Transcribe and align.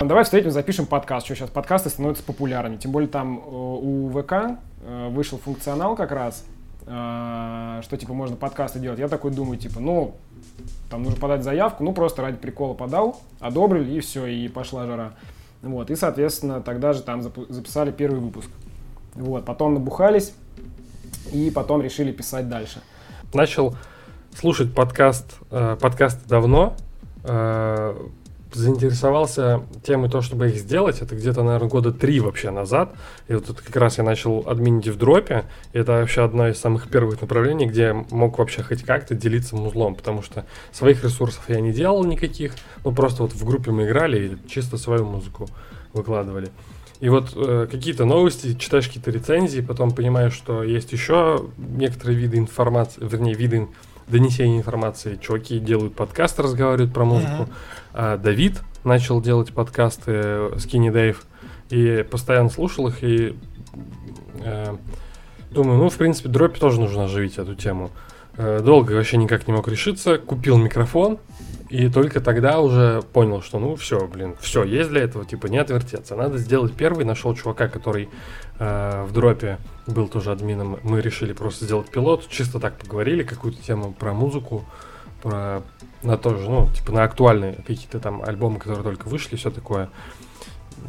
Давай 0.00 0.22
встретим, 0.22 0.52
запишем 0.52 0.86
подкаст. 0.86 1.26
Что 1.26 1.34
сейчас 1.34 1.50
подкасты 1.50 1.88
становятся 1.88 2.22
популярными. 2.22 2.76
Тем 2.76 2.92
более 2.92 3.08
там 3.08 3.38
э, 3.38 3.40
у 3.50 4.08
ВК 4.10 4.32
э, 4.82 5.08
вышел 5.10 5.38
функционал 5.38 5.96
как 5.96 6.12
раз, 6.12 6.44
э, 6.86 7.80
что 7.82 7.96
типа 7.96 8.14
можно 8.14 8.36
подкасты 8.36 8.78
делать. 8.78 9.00
Я 9.00 9.08
такой 9.08 9.32
думаю, 9.32 9.58
типа, 9.58 9.80
ну, 9.80 10.14
там 10.88 11.02
нужно 11.02 11.18
подать 11.18 11.42
заявку, 11.42 11.82
ну 11.82 11.92
просто 11.92 12.22
ради 12.22 12.36
прикола 12.36 12.74
подал, 12.74 13.20
одобрили 13.40 13.94
и 13.94 14.00
все, 14.00 14.26
и 14.26 14.46
пошла 14.46 14.86
жара. 14.86 15.14
Вот, 15.62 15.90
и, 15.90 15.96
соответственно, 15.96 16.60
тогда 16.60 16.92
же 16.92 17.02
там 17.02 17.20
записали 17.22 17.90
первый 17.90 18.20
выпуск. 18.20 18.48
Вот, 19.14 19.44
потом 19.44 19.74
набухались, 19.74 20.32
и 21.32 21.50
потом 21.50 21.82
решили 21.82 22.12
писать 22.12 22.48
дальше. 22.48 22.80
Начал 23.34 23.74
слушать 24.32 24.72
подкаст, 24.72 25.40
подкасты 25.50 26.28
давно, 26.28 26.76
заинтересовался 28.58 29.62
темой 29.82 30.10
то, 30.10 30.20
чтобы 30.20 30.48
их 30.48 30.56
сделать, 30.56 31.00
это 31.00 31.14
где-то, 31.14 31.42
наверное, 31.42 31.68
года 31.68 31.92
три 31.92 32.20
вообще 32.20 32.50
назад. 32.50 32.94
И 33.28 33.34
вот 33.34 33.46
тут 33.46 33.60
как 33.60 33.76
раз 33.76 33.98
я 33.98 34.04
начал 34.04 34.44
админить 34.46 34.88
в 34.88 34.98
дропе. 34.98 35.44
И 35.72 35.78
это 35.78 35.92
вообще 35.92 36.24
одно 36.24 36.48
из 36.48 36.58
самых 36.58 36.90
первых 36.90 37.20
направлений, 37.20 37.66
где 37.66 37.82
я 37.82 38.04
мог 38.10 38.38
вообще 38.38 38.62
хоть 38.62 38.82
как-то 38.82 39.14
делиться 39.14 39.56
музлом, 39.56 39.94
потому 39.94 40.22
что 40.22 40.44
своих 40.72 41.04
ресурсов 41.04 41.42
я 41.48 41.60
не 41.60 41.72
делал 41.72 42.04
никаких. 42.04 42.54
Ну, 42.84 42.92
просто 42.92 43.22
вот 43.22 43.32
в 43.32 43.44
группе 43.44 43.70
мы 43.70 43.86
играли 43.86 44.28
и 44.28 44.48
чисто 44.48 44.76
свою 44.76 45.04
музыку 45.04 45.48
выкладывали. 45.92 46.48
И 47.00 47.08
вот 47.08 47.32
э, 47.36 47.68
какие-то 47.70 48.04
новости, 48.04 48.54
читаешь 48.54 48.88
какие-то 48.88 49.12
рецензии, 49.12 49.60
потом 49.60 49.92
понимаешь, 49.92 50.32
что 50.32 50.64
есть 50.64 50.92
еще 50.92 51.46
некоторые 51.56 52.18
виды 52.18 52.38
информации, 52.38 53.00
вернее, 53.00 53.34
виды 53.34 53.68
донесения 54.08 54.58
информации. 54.58 55.18
Чуваки 55.20 55.58
делают 55.58 55.94
подкаст, 55.94 56.40
разговаривают 56.40 56.92
про 56.92 57.04
музыку. 57.04 57.42
Uh-huh. 57.42 57.48
А 58.00 58.16
Давид 58.16 58.62
начал 58.84 59.20
делать 59.20 59.52
подкасты, 59.52 60.12
Skinny 60.12 60.92
Dave, 60.92 61.16
и 61.68 62.06
постоянно 62.08 62.48
слушал 62.48 62.86
их, 62.86 63.02
и 63.02 63.36
э, 64.44 64.76
думаю, 65.50 65.78
ну, 65.78 65.88
в 65.88 65.96
принципе, 65.96 66.28
дропе 66.28 66.60
тоже 66.60 66.80
нужно 66.80 67.06
оживить 67.06 67.38
эту 67.38 67.56
тему. 67.56 67.90
Э, 68.36 68.60
долго 68.62 68.92
вообще 68.92 69.16
никак 69.16 69.48
не 69.48 69.52
мог 69.52 69.66
решиться, 69.66 70.16
купил 70.16 70.58
микрофон, 70.58 71.18
и 71.70 71.88
только 71.88 72.20
тогда 72.20 72.60
уже 72.60 73.02
понял, 73.12 73.42
что 73.42 73.58
ну 73.58 73.74
все, 73.74 74.06
блин, 74.06 74.36
все, 74.38 74.62
есть 74.62 74.90
для 74.90 75.02
этого, 75.02 75.24
типа 75.24 75.48
не 75.48 75.58
отвертеться. 75.58 76.14
Надо 76.14 76.38
сделать 76.38 76.74
первый. 76.74 77.04
Нашел 77.04 77.34
чувака, 77.34 77.66
который 77.66 78.08
э, 78.60 79.06
в 79.08 79.12
дропе 79.12 79.58
был 79.88 80.06
тоже 80.06 80.30
админом. 80.30 80.78
Мы 80.84 81.00
решили 81.00 81.32
просто 81.32 81.64
сделать 81.64 81.90
пилот. 81.90 82.28
Чисто 82.28 82.60
так 82.60 82.78
поговорили, 82.78 83.24
какую-то 83.24 83.60
тему 83.60 83.92
про 83.92 84.14
музыку, 84.14 84.64
про 85.20 85.62
на 86.02 86.16
тоже, 86.16 86.48
ну, 86.48 86.68
типа 86.68 86.92
на 86.92 87.04
актуальные 87.04 87.54
какие-то 87.66 88.00
там 88.00 88.22
альбомы, 88.22 88.58
которые 88.58 88.82
только 88.82 89.08
вышли, 89.08 89.36
все 89.36 89.50
такое 89.50 89.90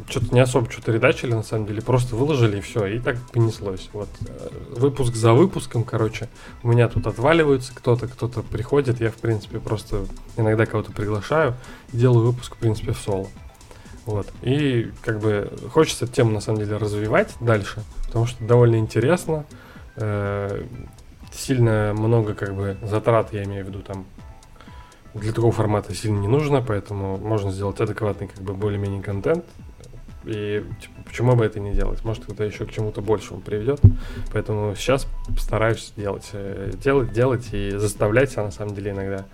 что-то 0.08 0.34
не 0.34 0.40
особо 0.40 0.70
что-то 0.70 0.92
редачили, 0.92 1.32
на 1.32 1.42
самом 1.42 1.66
деле, 1.66 1.82
просто 1.82 2.16
выложили 2.16 2.58
и 2.58 2.60
все, 2.60 2.86
и 2.86 2.98
так 2.98 3.16
понеслось. 3.32 3.88
Вот 3.92 4.08
э, 4.26 4.48
выпуск 4.76 5.14
за 5.14 5.32
выпуском, 5.32 5.84
короче, 5.84 6.28
у 6.62 6.68
меня 6.68 6.88
тут 6.88 7.06
отваливаются 7.06 7.72
кто-то, 7.74 8.08
кто-то 8.08 8.42
приходит, 8.42 9.00
я, 9.00 9.10
в 9.10 9.16
принципе, 9.16 9.58
просто 9.58 10.06
иногда 10.36 10.66
кого-то 10.66 10.92
приглашаю 10.92 11.54
делаю 11.92 12.26
выпуск, 12.26 12.56
в 12.56 12.58
принципе, 12.58 12.92
в 12.92 12.98
соло. 12.98 13.28
Вот. 14.06 14.28
И 14.42 14.90
как 15.02 15.20
бы 15.20 15.52
хочется 15.72 16.06
тему 16.06 16.32
на 16.32 16.40
самом 16.40 16.60
деле 16.60 16.76
развивать 16.76 17.34
дальше, 17.40 17.82
потому 18.06 18.26
что 18.26 18.42
довольно 18.44 18.76
интересно. 18.76 19.44
Э, 19.96 20.64
сильно 21.32 21.92
много 21.96 22.34
как 22.34 22.54
бы 22.54 22.76
затрат, 22.82 23.32
я 23.32 23.44
имею 23.44 23.64
в 23.64 23.68
виду, 23.68 23.82
там 23.82 24.06
для 25.14 25.32
такого 25.32 25.52
формата 25.52 25.94
сильно 25.94 26.18
не 26.18 26.28
нужно, 26.28 26.62
поэтому 26.62 27.16
можно 27.16 27.50
сделать 27.50 27.80
адекватный 27.80 28.28
как 28.28 28.40
бы 28.40 28.54
более-менее 28.54 29.02
контент 29.02 29.44
и 30.24 30.64
типа, 30.80 30.94
почему 31.06 31.34
бы 31.34 31.44
это 31.44 31.60
не 31.60 31.72
делать? 31.72 32.04
Может, 32.04 32.28
это 32.28 32.44
еще 32.44 32.66
к 32.66 32.70
чему-то 32.70 33.00
большему 33.00 33.40
приведет. 33.40 33.80
Поэтому 34.32 34.74
сейчас 34.76 35.06
стараюсь 35.38 35.92
делать, 35.96 36.28
э, 36.32 36.72
делать, 36.82 37.12
делать 37.12 37.48
и 37.52 37.70
заставлять 37.70 38.30
себя 38.30 38.44
на 38.44 38.50
самом 38.50 38.74
деле 38.74 38.90
иногда. 38.90 39.24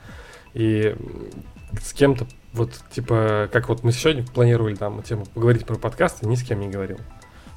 И 0.55 0.95
с 1.83 1.93
кем-то, 1.93 2.27
вот 2.53 2.71
типа, 2.91 3.49
как 3.53 3.69
вот 3.69 3.83
мы 3.83 3.93
сегодня 3.93 4.25
планировали 4.25 4.77
там 4.77 5.03
тему 5.03 5.27
поговорить 5.34 5.67
про 5.67 5.75
подкасты, 5.75 6.27
ни 6.27 6.37
с 6.37 6.43
кем 6.43 6.61
не 6.61 6.69
говорил. 6.69 6.99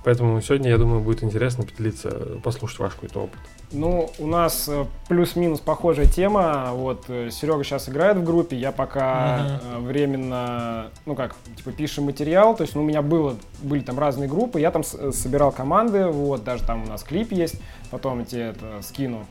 Поэтому 0.03 0.39
сегодня, 0.41 0.69
я 0.69 0.77
думаю, 0.77 1.01
будет 1.01 1.23
интересно 1.23 1.65
поделиться, 1.65 2.09
послушать 2.41 2.79
ваш 2.79 2.93
какой-то 2.93 3.23
опыт. 3.23 3.39
Ну, 3.71 4.09
у 4.17 4.27
нас 4.27 4.67
э, 4.69 4.85
плюс-минус 5.09 5.59
похожая 5.59 6.05
тема. 6.05 6.69
Вот 6.73 7.05
э, 7.09 7.29
Серега 7.31 7.63
сейчас 7.63 7.89
играет 7.89 8.17
в 8.17 8.23
группе, 8.23 8.55
я 8.55 8.71
пока 8.71 9.39
uh-huh. 9.39 9.85
временно, 9.85 10.89
ну 11.05 11.15
как, 11.15 11.35
типа 11.57 11.71
пишем 11.73 12.05
материал. 12.05 12.55
То 12.55 12.63
есть 12.63 12.75
ну, 12.75 12.81
у 12.81 12.85
меня 12.85 13.01
было, 13.01 13.35
были 13.61 13.81
там 13.81 13.99
разные 13.99 14.29
группы, 14.29 14.59
я 14.59 14.71
там 14.71 14.83
собирал 14.83 15.51
команды, 15.51 16.05
вот, 16.05 16.43
даже 16.43 16.63
там 16.63 16.83
у 16.83 16.88
нас 16.88 17.03
клип 17.03 17.31
есть, 17.31 17.61
потом 17.91 18.19
я 18.19 18.25
тебе 18.25 18.41
это 18.49 18.81
скину. 18.81 19.25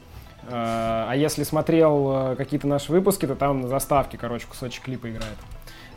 А 0.50 1.12
если 1.14 1.42
смотрел 1.42 2.36
какие-то 2.36 2.66
наши 2.66 2.92
выпуски, 2.92 3.26
то 3.26 3.34
там 3.34 3.62
на 3.62 3.68
заставке, 3.68 4.16
короче, 4.16 4.46
кусочек 4.46 4.84
клипа 4.84 5.10
играет. 5.10 5.36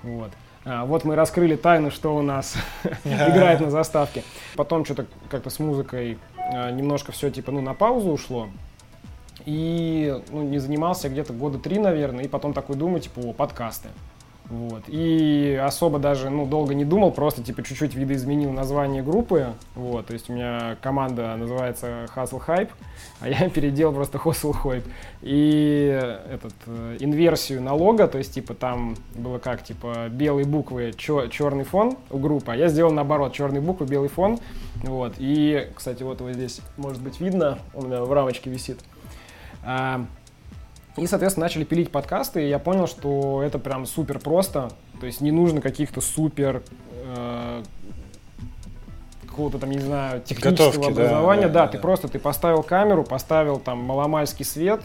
Вот. 0.04 0.32
А, 0.64 0.86
вот 0.86 1.04
мы 1.04 1.16
раскрыли 1.16 1.56
тайну, 1.56 1.92
что 1.92 2.16
у 2.16 2.22
нас 2.22 2.56
играет 3.06 3.62
на 3.62 3.72
заставке. 3.72 4.24
Потом 4.56 4.86
что-то 4.86 5.06
как-то 5.30 5.50
с 5.50 5.60
музыкой 5.60 6.20
а, 6.38 6.72
немножко 6.72 7.12
все 7.12 7.30
типа 7.32 7.52
ну 7.52 7.62
на 7.62 7.74
паузу 7.74 8.12
ушло. 8.12 8.48
И 9.46 10.22
ну, 10.30 10.44
не 10.44 10.60
занимался 10.60 11.10
где-то 11.10 11.34
года 11.34 11.58
три, 11.58 11.80
наверное, 11.80 12.26
и 12.26 12.28
потом 12.28 12.54
такой 12.54 12.76
думаю, 12.76 13.02
типа, 13.02 13.20
о, 13.22 13.34
подкасты. 13.34 13.90
Вот. 14.52 14.84
И 14.88 15.58
особо 15.64 15.98
даже, 15.98 16.30
ну, 16.30 16.46
долго 16.46 16.74
не 16.74 16.84
думал, 16.84 17.12
просто, 17.12 17.42
типа, 17.42 17.64
чуть-чуть 17.64 17.96
видоизменил 17.96 18.52
название 18.52 19.02
группы. 19.02 19.54
Вот. 19.76 20.08
То 20.08 20.14
есть 20.14 20.30
у 20.30 20.34
меня 20.34 20.76
команда 20.82 21.38
называется 21.38 22.10
Hustle 22.14 22.46
Hype, 22.46 22.70
а 23.22 23.30
я 23.30 23.50
переделал 23.50 23.94
просто 23.94 24.18
Hustle 24.18 24.54
Hype. 24.62 24.84
И 25.22 25.88
этот, 26.30 26.54
э, 26.66 26.98
инверсию 27.00 27.62
налога, 27.62 28.10
то 28.10 28.18
есть, 28.18 28.34
типа, 28.34 28.54
там 28.54 28.98
было 29.16 29.38
как, 29.38 29.64
типа, 29.64 30.10
белые 30.10 30.46
буквы, 30.46 30.90
чер- 30.98 31.30
черный 31.30 31.64
фон 31.64 31.98
у 32.10 32.18
группы, 32.18 32.52
а 32.52 32.56
я 32.58 32.68
сделал 32.68 32.92
наоборот, 32.92 33.32
черные 33.32 33.62
буквы, 33.62 33.86
белый 33.86 34.10
фон. 34.10 34.38
Вот. 34.84 35.14
И, 35.18 35.70
кстати, 35.74 36.04
вот 36.04 36.20
его 36.20 36.34
здесь, 36.34 36.60
может 36.76 37.02
быть, 37.02 37.22
видно, 37.22 37.60
он 37.74 37.86
у 37.86 37.88
меня 37.88 38.02
в 38.02 38.12
рамочке 38.12 38.50
висит. 38.50 38.82
И, 40.98 41.08
соответственно, 41.08 41.46
начали 41.46 41.64
пилить 41.64 41.90
подкасты, 41.90 42.44
и 42.44 42.50
я 42.50 42.60
понял, 42.60 42.88
что 42.88 43.42
это 43.44 43.60
прям 43.60 43.86
супер 43.86 44.20
просто. 44.20 44.72
То 45.00 45.06
есть 45.06 45.22
не 45.22 45.32
нужно 45.32 45.62
каких-то 45.62 46.02
супер 46.02 46.64
э, 47.06 47.64
какого-то 49.26 49.58
там, 49.58 49.72
не 49.72 49.80
знаю, 49.80 50.22
технического 50.22 50.68
Готовки, 50.68 50.92
образования. 50.92 51.48
Да, 51.48 51.54
да, 51.54 51.66
да, 51.66 51.68
ты 51.68 51.78
да. 51.78 51.82
просто 51.82 52.08
ты 52.08 52.20
поставил 52.20 52.62
камеру, 52.62 53.04
поставил 53.04 53.58
там 53.58 53.80
маломальский 53.80 54.44
свет, 54.44 54.82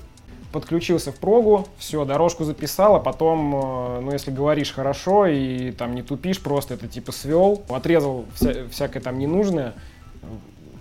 подключился 0.53 1.11
в 1.11 1.17
прогу, 1.17 1.67
все, 1.77 2.05
дорожку 2.05 2.44
записал, 2.44 2.97
а 2.97 3.00
потом, 3.00 3.55
э, 3.55 4.00
ну, 4.00 4.12
если 4.12 4.31
говоришь 4.31 4.73
хорошо 4.73 5.27
и 5.27 5.73
там 5.73 5.94
не 5.94 6.03
тупишь, 6.03 6.41
просто 6.41 6.75
это 6.75 6.87
типа 6.87 7.11
свел, 7.11 7.62
отрезал 7.69 8.25
вся, 8.34 8.69
всякое 8.71 9.00
там 9.00 9.19
ненужное, 9.19 9.75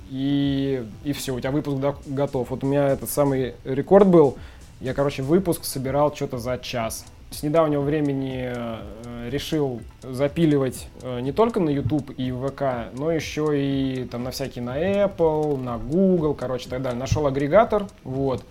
и, 0.09 0.85
и 1.03 1.13
все, 1.13 1.33
у 1.33 1.39
тебя 1.39 1.51
выпуск 1.51 1.77
готов. 2.05 2.51
Вот 2.51 2.63
у 2.63 2.67
меня 2.67 2.87
этот 2.89 3.09
самый 3.09 3.55
рекорд 3.65 4.07
был, 4.07 4.37
я, 4.79 4.93
короче, 4.93 5.23
выпуск 5.23 5.63
собирал 5.63 6.13
что-то 6.13 6.37
за 6.37 6.57
час. 6.57 7.05
С 7.31 7.43
недавнего 7.43 7.81
времени 7.81 8.53
э, 8.53 9.29
решил 9.29 9.81
запиливать 10.03 10.87
э, 11.01 11.19
не 11.21 11.31
только 11.31 11.59
на 11.59 11.69
YouTube 11.69 12.11
и 12.17 12.31
ВК, 12.31 12.93
но 12.93 13.11
еще 13.11 13.49
и 13.53 14.05
там 14.05 14.23
на 14.23 14.31
всякие 14.31 14.63
на 14.63 14.77
Apple, 14.77 15.57
на 15.57 15.77
Google, 15.77 16.33
короче, 16.33 16.69
так 16.69 16.81
далее. 16.81 16.99
Нашел 16.99 17.25
агрегатор, 17.25 17.87
вот, 18.03 18.45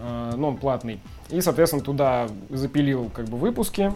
э, 0.00 0.32
ну, 0.36 0.48
он 0.48 0.56
платный. 0.58 1.00
И, 1.30 1.40
соответственно, 1.40 1.82
туда 1.82 2.28
запилил 2.50 3.10
как 3.14 3.26
бы 3.26 3.36
выпуски, 3.36 3.92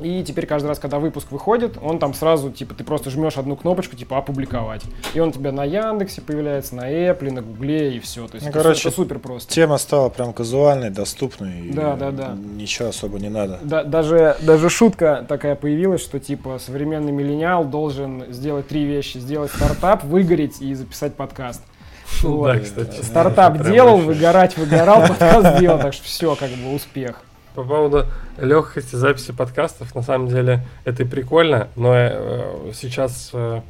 и 0.00 0.22
теперь 0.22 0.46
каждый 0.46 0.68
раз, 0.68 0.78
когда 0.78 0.98
выпуск 0.98 1.30
выходит, 1.30 1.76
он 1.80 1.98
там 1.98 2.14
сразу, 2.14 2.50
типа, 2.50 2.74
ты 2.74 2.84
просто 2.84 3.10
жмешь 3.10 3.36
одну 3.36 3.56
кнопочку, 3.56 3.96
типа, 3.96 4.18
опубликовать. 4.18 4.82
И 5.14 5.20
он 5.20 5.28
у 5.28 5.32
тебя 5.32 5.52
на 5.52 5.64
Яндексе 5.64 6.20
появляется, 6.20 6.74
на 6.74 6.90
Apple, 6.90 7.32
на 7.32 7.42
Гугле 7.42 7.96
и 7.96 8.00
все. 8.00 8.26
То 8.28 8.36
есть 8.36 8.44
ну, 8.44 8.50
это, 8.50 8.58
короче, 8.58 8.88
это 8.88 8.96
супер 8.96 9.18
просто. 9.18 9.52
Тема 9.52 9.78
стала 9.78 10.08
прям 10.08 10.32
казуальной, 10.32 10.90
доступной. 10.90 11.70
Да, 11.72 11.96
да, 11.96 12.10
да. 12.10 12.36
Ничего 12.36 12.88
особо 12.88 13.18
не 13.18 13.28
надо. 13.28 13.58
Да, 13.62 13.84
даже, 13.84 14.36
даже 14.42 14.70
шутка 14.70 15.24
такая 15.28 15.56
появилась, 15.56 16.02
что, 16.02 16.20
типа, 16.20 16.58
современный 16.58 17.12
миллениал 17.12 17.64
должен 17.64 18.24
сделать 18.32 18.68
три 18.68 18.84
вещи. 18.84 19.18
Сделать 19.18 19.50
стартап, 19.50 20.04
выгореть 20.04 20.60
и 20.60 20.74
записать 20.74 21.14
подкаст. 21.14 21.62
Вот. 22.22 22.52
Да, 22.52 22.60
кстати. 22.60 23.02
Стартап 23.02 23.62
делал, 23.64 23.98
выгорать 23.98 24.56
выгорал, 24.56 25.06
подкаст 25.06 25.60
делал, 25.60 25.78
так 25.78 25.92
что 25.92 26.04
все, 26.04 26.34
как 26.34 26.50
бы, 26.50 26.74
успех. 26.74 27.22
По 27.58 27.64
поводу 27.64 28.06
легкости 28.36 28.94
записи 28.94 29.32
подкастов, 29.32 29.92
на 29.96 30.02
самом 30.02 30.28
деле 30.28 30.64
это 30.84 31.02
и 31.02 31.06
прикольно, 31.06 31.66
но 31.74 31.92
э, 31.92 32.70
сейчас 32.72 33.30
э, 33.32 33.62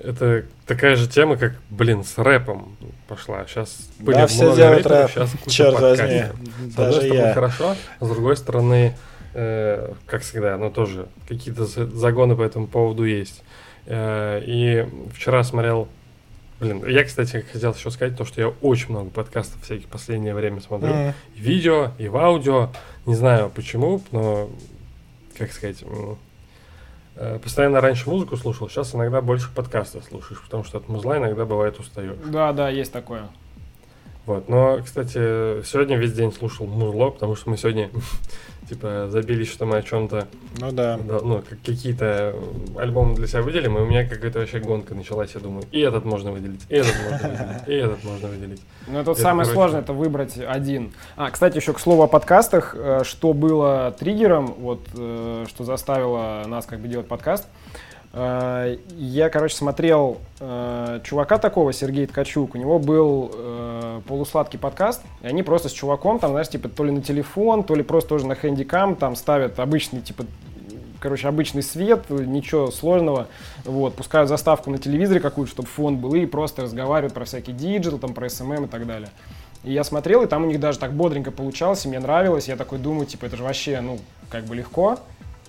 это 0.00 0.44
такая 0.68 0.94
же 0.94 1.08
тема, 1.08 1.36
как, 1.36 1.54
блин, 1.68 2.04
с 2.04 2.16
рэпом 2.16 2.76
пошла. 3.08 3.44
Сейчас 3.48 3.90
были 3.98 4.18
да, 4.18 4.28
все 4.28 4.54
делают 4.54 4.86
рэперов, 4.86 5.16
рэп, 5.16 5.28
сейчас 5.30 5.52
черт 5.52 5.80
возьми. 5.80 6.22
С 6.70 6.78
одной 6.78 6.92
стороны, 6.92 7.14
я. 7.16 7.34
хорошо, 7.34 7.76
с 7.98 8.08
другой 8.08 8.36
стороны, 8.36 8.96
э, 9.32 9.92
как 10.06 10.22
всегда, 10.22 10.56
но 10.56 10.70
тоже 10.70 11.08
какие-то 11.26 11.64
загоны 11.64 12.36
по 12.36 12.42
этому 12.42 12.68
поводу 12.68 13.04
есть. 13.04 13.42
Э, 13.86 14.40
и 14.46 14.88
вчера 15.12 15.42
смотрел 15.42 15.88
Блин, 16.64 16.82
я, 16.86 17.04
кстати, 17.04 17.44
хотел 17.52 17.74
еще 17.74 17.90
сказать 17.90 18.16
то, 18.16 18.24
что 18.24 18.40
я 18.40 18.48
очень 18.62 18.88
много 18.88 19.10
подкастов 19.10 19.62
всяких 19.62 19.84
в 19.84 19.90
последнее 19.90 20.34
время 20.34 20.62
смотрю. 20.62 20.88
Mm-hmm. 20.94 21.14
И 21.34 21.40
видео, 21.40 21.90
и 21.98 22.08
в 22.08 22.16
аудио. 22.16 22.70
Не 23.04 23.14
знаю 23.14 23.52
почему, 23.54 24.00
но, 24.12 24.48
как 25.36 25.52
сказать, 25.52 25.84
э, 27.16 27.38
постоянно 27.42 27.82
раньше 27.82 28.08
музыку 28.08 28.38
слушал, 28.38 28.70
сейчас 28.70 28.94
иногда 28.94 29.20
больше 29.20 29.52
подкастов 29.54 30.04
слушаешь, 30.04 30.40
потому 30.40 30.64
что 30.64 30.78
от 30.78 30.88
музла 30.88 31.18
иногда 31.18 31.44
бывает 31.44 31.78
устаю. 31.78 32.16
Да, 32.24 32.54
да, 32.54 32.70
есть 32.70 32.92
такое. 32.92 33.28
Вот, 34.24 34.48
но, 34.48 34.78
кстати, 34.82 35.62
сегодня 35.64 35.98
весь 35.98 36.14
день 36.14 36.32
слушал 36.32 36.66
музло, 36.66 37.10
потому 37.10 37.36
что 37.36 37.50
мы 37.50 37.58
сегодня 37.58 37.90
типа 38.68 39.06
забились, 39.08 39.50
что 39.50 39.66
мы 39.66 39.78
о 39.78 39.82
чем-то, 39.82 40.28
ну 40.58 40.72
да, 40.72 40.98
да 40.98 41.20
ну 41.22 41.42
какие-то 41.64 42.34
альбомы 42.76 43.14
для 43.14 43.26
себя 43.26 43.42
выделим, 43.42 43.76
и 43.78 43.80
у 43.80 43.86
меня 43.86 44.08
какая-то 44.08 44.40
вообще 44.40 44.58
гонка 44.58 44.94
началась, 44.94 45.34
я 45.34 45.40
думаю, 45.40 45.64
и 45.70 45.80
этот 45.80 46.04
можно 46.04 46.32
выделить, 46.32 46.62
и 46.68 46.74
этот 46.76 46.94
можно 47.10 47.28
выделить, 47.28 47.68
и 47.68 47.72
этот 47.72 48.04
можно 48.04 48.28
выделить. 48.28 48.62
Ну 48.86 49.00
это 49.00 49.14
самое 49.14 49.48
сложное, 49.48 49.80
это 49.80 49.92
выбрать 49.92 50.38
один. 50.38 50.92
А, 51.16 51.30
кстати, 51.30 51.56
еще 51.56 51.72
к 51.72 51.78
слову 51.78 52.02
о 52.02 52.06
подкастах, 52.06 52.74
э, 52.78 53.02
что 53.04 53.32
было 53.32 53.94
триггером, 53.98 54.54
вот, 54.58 54.80
э, 54.96 55.46
что 55.48 55.64
заставило 55.64 56.44
нас 56.46 56.66
как 56.66 56.80
бы 56.80 56.88
делать 56.88 57.06
подкаст. 57.06 57.46
Я, 58.14 59.28
короче, 59.28 59.56
смотрел 59.56 60.18
э, 60.38 61.00
чувака 61.02 61.36
такого, 61.38 61.72
Сергей 61.72 62.06
Ткачук, 62.06 62.54
у 62.54 62.58
него 62.58 62.78
был 62.78 63.32
э, 63.34 64.02
полусладкий 64.06 64.56
подкаст, 64.56 65.02
и 65.22 65.26
они 65.26 65.42
просто 65.42 65.68
с 65.68 65.72
чуваком, 65.72 66.20
там, 66.20 66.30
знаешь, 66.30 66.48
типа, 66.48 66.68
то 66.68 66.84
ли 66.84 66.92
на 66.92 67.02
телефон, 67.02 67.64
то 67.64 67.74
ли 67.74 67.82
просто 67.82 68.10
тоже 68.10 68.28
на 68.28 68.36
хэндикам, 68.36 68.94
там, 68.94 69.16
ставят 69.16 69.58
обычный, 69.58 70.00
типа, 70.00 70.26
короче, 71.00 71.26
обычный 71.26 71.64
свет, 71.64 72.08
ничего 72.08 72.70
сложного, 72.70 73.26
вот, 73.64 73.96
пускают 73.96 74.28
заставку 74.28 74.70
на 74.70 74.78
телевизоре 74.78 75.18
какую-то, 75.18 75.50
чтобы 75.50 75.68
фон 75.68 75.96
был, 75.96 76.14
и 76.14 76.24
просто 76.24 76.62
разговаривают 76.62 77.14
про 77.14 77.24
всякий 77.24 77.50
digital, 77.50 77.98
там, 77.98 78.14
про 78.14 78.28
SMM 78.28 78.52
эм 78.52 78.58
эм 78.58 78.64
и 78.66 78.68
так 78.68 78.86
далее. 78.86 79.08
И 79.64 79.72
я 79.72 79.82
смотрел, 79.82 80.22
и 80.22 80.26
там 80.26 80.44
у 80.44 80.46
них 80.46 80.60
даже 80.60 80.78
так 80.78 80.92
бодренько 80.92 81.32
получалось, 81.32 81.84
и 81.84 81.88
мне 81.88 81.98
нравилось, 81.98 82.46
я 82.46 82.54
такой 82.54 82.78
думаю, 82.78 83.06
типа, 83.06 83.24
это 83.26 83.36
же 83.36 83.42
вообще, 83.42 83.80
ну, 83.80 83.98
как 84.30 84.44
бы 84.44 84.54
легко, 84.54 85.00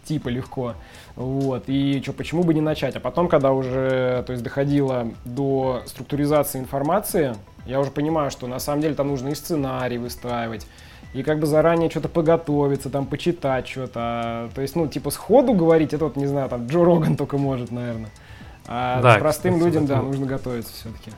типа 0.06 0.30
легко. 0.30 0.76
Вот, 1.16 1.64
и 1.68 2.02
что, 2.02 2.14
почему 2.14 2.44
бы 2.44 2.54
не 2.54 2.62
начать? 2.62 2.96
А 2.96 3.00
потом, 3.00 3.28
когда 3.28 3.52
уже, 3.52 4.24
то 4.26 4.32
есть, 4.32 4.44
доходило 4.44 5.08
до 5.26 5.82
структуризации 5.86 6.60
информации, 6.60 7.36
я 7.66 7.80
уже 7.80 7.92
понимаю, 7.92 8.32
что 8.32 8.48
на 8.48 8.60
самом 8.60 8.82
деле 8.82 8.96
там 8.96 9.08
нужно 9.08 9.30
и 9.30 9.36
сценарий 9.36 9.98
выстраивать, 9.98 10.68
и 11.14 11.24
как 11.24 11.40
бы 11.40 11.48
заранее 11.48 11.90
что-то 11.90 12.10
подготовиться, 12.10 12.90
там, 12.90 13.06
почитать 13.06 13.68
что-то. 13.68 14.50
То 14.54 14.62
есть, 14.62 14.76
ну, 14.76 14.88
типа, 14.88 15.12
сходу 15.12 15.54
говорить, 15.54 15.94
это 15.94 16.06
вот, 16.06 16.18
не 16.18 16.28
знаю, 16.28 16.50
там, 16.50 16.68
Джо 16.68 16.84
Роган 16.84 17.16
только 17.16 17.38
может, 17.38 17.72
наверное. 17.72 18.10
А 18.68 19.02
да, 19.02 19.18
простым 19.20 19.54
кстати, 19.54 19.68
людям, 19.68 19.86
да, 19.86 20.02
нужно 20.02 20.26
готовиться 20.26 20.74
все-таки. 20.74 21.12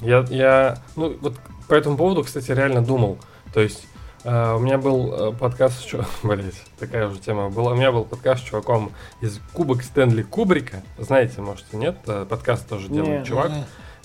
я, 0.00 0.24
я, 0.28 0.78
ну, 0.96 1.16
вот 1.20 1.36
по 1.68 1.74
этому 1.74 1.96
поводу, 1.96 2.24
кстати, 2.24 2.50
реально 2.50 2.82
думал. 2.82 3.18
То 3.54 3.60
есть, 3.60 3.86
Uh, 4.24 4.56
у 4.56 4.60
меня 4.60 4.78
был 4.78 5.12
uh, 5.12 5.36
подкаст 5.36 5.80
с 5.80 5.82
чуваком, 5.82 6.14
блять, 6.22 6.54
такая 6.78 7.08
уже 7.08 7.18
тема 7.18 7.50
была. 7.50 7.72
У 7.72 7.74
меня 7.74 7.90
был 7.90 8.04
подкаст 8.04 8.44
с 8.44 8.46
чуваком 8.46 8.92
из 9.20 9.40
Кубок 9.52 9.82
Стэнли 9.82 10.22
Кубрика. 10.22 10.82
Знаете, 10.96 11.40
может, 11.40 11.72
нет? 11.72 11.96
Uh, 12.04 12.24
подкаст 12.24 12.68
тоже 12.68 12.88
делает 12.88 13.26
чувак 13.26 13.50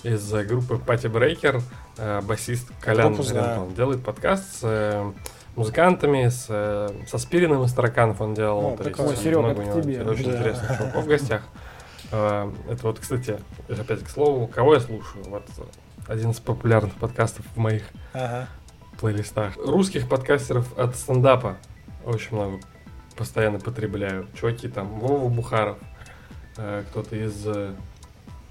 не. 0.02 0.10
из 0.10 0.28
группы 0.32 0.78
Пати 0.78 1.06
Брейкер, 1.06 1.62
басист 2.24 2.66
Колян 2.80 3.16
Он 3.16 3.74
делает 3.74 4.02
подкаст 4.04 4.60
с 4.60 5.12
музыкантами, 5.54 6.28
с, 6.28 6.46
со 7.06 7.18
Спириным 7.18 7.62
из 7.62 7.72
Тараканов 7.72 8.20
он 8.20 8.34
делал. 8.34 8.74
О, 8.74 8.76
то 8.76 8.88
есть, 8.88 9.22
Серега, 9.22 9.40
много 9.40 9.60
у 9.60 9.62
него 9.62 9.80
тебе. 9.80 10.02
очень 10.02 10.32
да. 10.32 10.36
интересных 10.36 10.78
чуваков 10.78 11.04
в 11.04 11.06
гостях. 11.06 11.42
Это 12.10 12.78
вот, 12.82 12.98
кстати, 12.98 13.38
опять 13.68 14.02
к 14.02 14.08
слову, 14.08 14.48
кого 14.48 14.74
я 14.74 14.80
слушаю? 14.80 15.24
Вот 15.26 15.44
один 16.08 16.30
из 16.30 16.40
популярных 16.40 16.94
подкастов 16.94 17.44
в 17.54 17.58
моих 17.58 17.82
ага 18.14 18.48
плейлистах. 18.98 19.56
Русских 19.56 20.08
подкастеров 20.08 20.76
от 20.78 20.96
стендапа 20.96 21.56
очень 22.04 22.36
много 22.36 22.60
постоянно 23.16 23.58
потребляю. 23.58 24.28
Чуваки 24.34 24.68
там, 24.68 25.00
Вова 25.00 25.28
Бухаров, 25.28 25.78
э, 26.56 26.84
кто-то 26.90 27.16
из 27.16 27.46
э, 27.46 27.74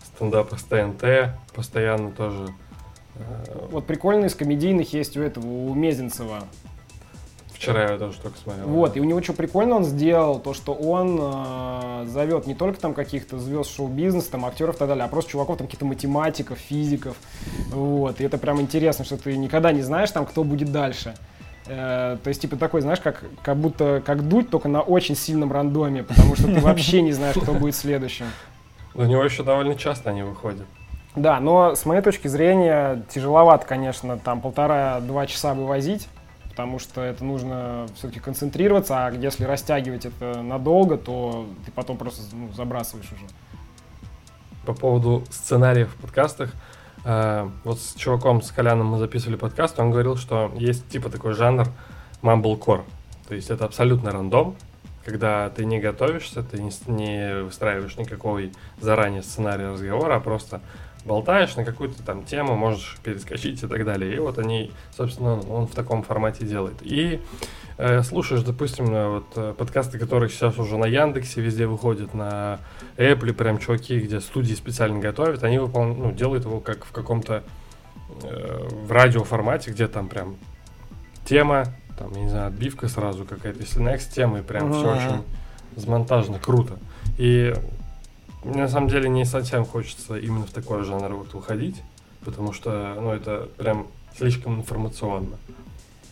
стендапа 0.03 0.57
с 0.57 0.63
ТНТ 0.63 1.38
постоянно 1.53 2.11
тоже. 2.11 2.47
Э, 3.15 3.67
вот 3.71 3.85
прикольно 3.85 4.25
из 4.25 4.35
комедийных 4.35 4.94
есть 4.94 5.17
у 5.17 5.21
этого, 5.21 5.45
у 5.45 5.73
Мезенцева. 5.73 6.44
Вчера 7.57 7.92
я 7.92 7.98
тоже 7.98 8.19
только 8.19 8.38
смотрел. 8.38 8.68
Вот, 8.68 8.95
и 8.95 9.00
у 9.00 9.04
него 9.04 9.21
что 9.24 9.33
прикольно 9.33 9.77
он 9.77 9.83
сделал, 9.83 10.39
то, 10.39 10.54
что 10.54 10.74
он 10.74 11.18
э, 11.19 12.06
зовет 12.06 12.45
не 12.45 12.54
только 12.54 12.80
там 12.80 12.94
каких-то 12.94 13.39
звезд 13.39 13.75
шоу-бизнеса, 13.75 14.31
там 14.31 14.45
актеров 14.45 14.75
и 14.75 14.80
так 14.80 14.88
далее, 14.88 15.04
а 15.04 15.07
просто 15.07 15.31
чуваков, 15.31 15.57
там 15.57 15.65
каких-то 15.65 15.86
математиков, 15.86 16.59
физиков. 16.59 17.18
Вот, 17.71 18.21
и 18.21 18.24
это 18.24 18.38
прям 18.38 18.62
интересно, 18.62 19.06
что 19.06 19.18
ты 19.18 19.36
никогда 19.36 19.71
не 19.71 19.81
знаешь 19.81 20.12
там, 20.12 20.27
кто 20.27 20.44
будет 20.44 20.71
дальше. 20.71 21.15
Э, 21.65 22.18
то 22.24 22.27
есть, 22.27 22.42
типа, 22.42 22.57
такой, 22.57 22.81
знаешь, 22.81 23.00
как, 23.00 23.24
как 23.42 23.57
будто 23.57 24.04
как 24.06 24.27
дуть, 24.27 24.51
только 24.51 24.68
на 24.68 24.81
очень 24.81 25.15
сильном 25.15 25.51
рандоме, 25.51 26.04
потому 26.04 26.36
что 26.36 26.45
ты 26.45 26.59
вообще 26.62 27.01
не 27.01 27.12
знаешь, 27.12 27.36
кто 27.36 27.54
будет 27.54 27.75
следующим. 27.75 28.27
У 28.94 29.01
него 29.01 29.24
еще 29.24 29.42
довольно 29.42 29.74
часто 29.74 30.12
они 30.12 30.21
выходят. 30.21 30.68
Да, 31.15 31.39
но 31.39 31.74
с 31.74 31.88
моей 31.88 32.04
точки 32.04 32.27
зрения 32.27 33.04
тяжеловато, 33.09 33.65
конечно, 33.65 34.19
там 34.19 34.42
полтора-два 34.42 35.25
часа 35.25 35.56
вывозить 35.56 36.07
потому 36.57 36.80
что 36.80 37.01
это 37.01 37.24
нужно 37.24 37.86
все-таки 37.95 38.19
концентрироваться, 38.19 39.06
а 39.06 39.12
если 39.12 39.44
растягивать 39.44 40.07
это 40.07 40.42
надолго, 40.42 40.98
то 40.98 41.45
ты 41.63 41.71
потом 41.71 41.98
просто 41.98 42.24
ну, 42.36 42.51
забрасываешь 42.51 43.12
уже. 43.12 43.25
По 44.65 44.74
поводу 44.74 45.24
сценариев 45.30 45.94
в 45.94 46.01
подкастах, 46.01 46.51
э, 47.06 47.48
вот 47.63 47.80
с 47.80 47.94
чуваком, 47.94 48.42
с 48.42 48.50
Коляном 48.50 48.88
мы 48.88 48.98
записывали 48.98 49.36
подкаст, 49.36 49.80
он 49.80 49.92
говорил, 49.92 50.18
что 50.18 50.51
есть 50.56 50.89
типа 50.89 51.12
такой 51.12 51.33
жанр 51.33 51.68
mumblecore, 52.24 52.86
то 53.27 53.36
есть 53.36 53.51
это 53.51 53.65
абсолютно 53.65 54.09
рандом, 54.09 54.56
когда 55.06 55.51
ты 55.51 55.63
не 55.63 55.80
готовишься, 55.80 56.42
ты 56.42 56.59
не, 56.59 56.71
не 56.88 57.44
выстраиваешь 57.44 57.98
никакой 57.98 58.51
заранее 58.81 59.21
сценарий 59.21 59.65
разговора, 59.65 60.15
а 60.15 60.19
просто 60.19 60.62
болтаешь 61.07 61.56
на 61.56 61.65
какую-то 61.65 62.04
там 62.04 62.24
тему, 62.24 62.56
можешь 62.56 62.98
перескочить 63.04 63.63
и 63.63 63.68
так 63.68 63.86
далее. 63.86 64.15
И 64.15 64.19
вот 64.19 64.38
они, 64.38 64.71
собственно, 64.95 65.39
он 65.39 65.68
в 65.68 65.74
таком 65.74 66.04
формате 66.04 66.45
делает. 66.45 66.75
И 66.81 67.21
э, 67.77 68.04
слушаешь, 68.04 68.44
допустим, 68.44 68.86
вот 68.88 69.25
э, 69.36 69.56
подкасты, 69.57 69.98
которые 69.98 70.30
сейчас 70.30 70.59
уже 70.59 70.77
на 70.77 70.86
Яндексе 70.86 71.42
везде 71.42 71.65
выходят, 71.65 72.13
на 72.13 72.59
Apple, 72.97 73.33
прям 73.33 73.57
чуваки, 73.57 73.99
где 73.99 74.19
студии 74.19 74.54
специально 74.54 74.99
готовят, 74.99 75.44
они 75.44 75.57
выпол... 75.57 75.85
ну, 75.85 76.11
делают 76.11 76.45
его 76.45 76.59
как 76.59 76.85
в 76.85 76.92
каком-то 76.92 77.44
э, 78.23 78.68
в 78.69 78.92
радиоформате, 78.92 79.71
где 79.71 79.87
там 79.87 80.09
прям 80.09 80.35
тема, 81.26 81.66
там, 81.97 82.11
я 82.14 82.21
не 82.21 82.30
знаю, 82.30 82.47
отбивка 82.47 82.87
сразу 82.87 83.26
какая-то, 83.26 83.59
если 83.59 83.81
next 83.81 84.14
тема, 84.14 84.40
и 84.40 84.42
прям 84.42 84.71
uh-huh. 84.71 84.78
все 84.78 84.95
очень 84.95 85.23
смонтажно, 85.81 86.40
круто. 86.40 86.78
И 87.18 87.54
мне 88.47 88.63
на 88.63 88.69
самом 88.69 88.89
деле 88.89 89.09
не 89.09 89.25
совсем 89.25 89.66
хочется 89.66 90.18
именно 90.18 90.45
в 90.45 90.51
такой 90.51 90.83
жанр 90.83 91.13
вот 91.13 91.33
уходить, 91.35 91.81
потому 92.23 92.54
что, 92.54 92.95
ну, 92.99 93.11
это 93.11 93.49
прям 93.57 93.87
слишком 94.18 94.59
информационно. 94.59 95.37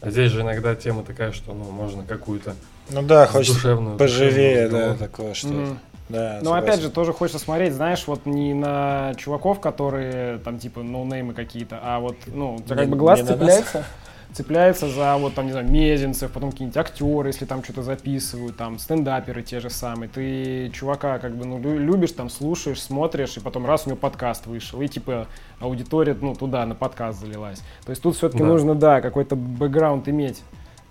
А 0.02 0.12
здесь 0.12 0.32
же 0.32 0.42
иногда 0.42 0.76
тема 0.76 1.04
такая, 1.04 1.32
что, 1.32 1.54
ну, 1.54 1.72
можно 1.72 2.04
какую-то 2.04 2.56
ну 2.92 3.02
да, 3.02 3.26
хочется 3.26 3.78
поживее, 3.98 4.70
да, 4.70 4.96
такое 4.96 5.34
что 5.34 5.48
mm. 5.48 5.78
Да, 6.08 6.40
Но 6.44 6.54
опять 6.54 6.82
же, 6.82 6.92
тоже 6.92 7.14
хочется 7.14 7.40
смотреть, 7.40 7.74
знаешь, 7.74 8.04
вот 8.06 8.28
не 8.28 8.54
на 8.54 9.14
чуваков, 9.18 9.60
которые 9.60 10.38
там 10.38 10.60
типа 10.60 10.84
ноунеймы 10.84 11.34
какие-то, 11.34 11.80
а 11.82 12.00
вот, 12.00 12.16
ну, 12.28 12.62
как 12.68 12.90
бы 12.90 12.96
глаз 12.96 13.22
цепляется 13.22 13.86
цепляется 14.34 14.88
за, 14.88 15.16
вот 15.18 15.34
там, 15.34 15.46
не 15.46 15.52
знаю, 15.52 15.70
Мезенцев, 15.70 16.32
потом 16.32 16.52
какие-нибудь 16.52 16.78
актеры, 16.78 17.30
если 17.30 17.46
там 17.46 17.64
что-то 17.64 17.84
записывают, 17.84 18.58
там, 18.58 18.80
стендаперы 18.80 19.42
те 19.42 19.60
же 19.60 19.70
самые. 19.70 20.10
Ты 20.10 20.70
чувака 20.74 21.20
как 21.20 21.36
бы, 21.36 21.46
ну, 21.46 21.60
любишь, 21.60 22.12
там, 22.12 22.30
слушаешь, 22.30 22.82
смотришь, 22.82 23.38
и 23.38 23.40
потом 23.40 23.66
раз 23.66 23.86
у 23.86 23.90
него 23.90 23.98
подкаст 23.98 24.46
вышел, 24.48 24.82
и 24.82 24.88
типа 24.88 25.28
аудитория, 25.60 26.16
ну, 26.20 26.36
туда, 26.36 26.66
на 26.66 26.76
подкаст 26.76 27.20
залилась. 27.20 27.60
То 27.86 27.92
есть 27.92 28.02
тут 28.02 28.16
все-таки 28.16 28.44
да. 28.44 28.50
нужно, 28.50 28.76
да, 28.76 29.02
какой-то 29.02 29.36
бэкграунд 29.36 30.08
иметь. 30.10 30.44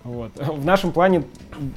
Вот. 0.05 0.31
В 0.37 0.63
нашем 0.63 0.91
плане, 0.91 1.23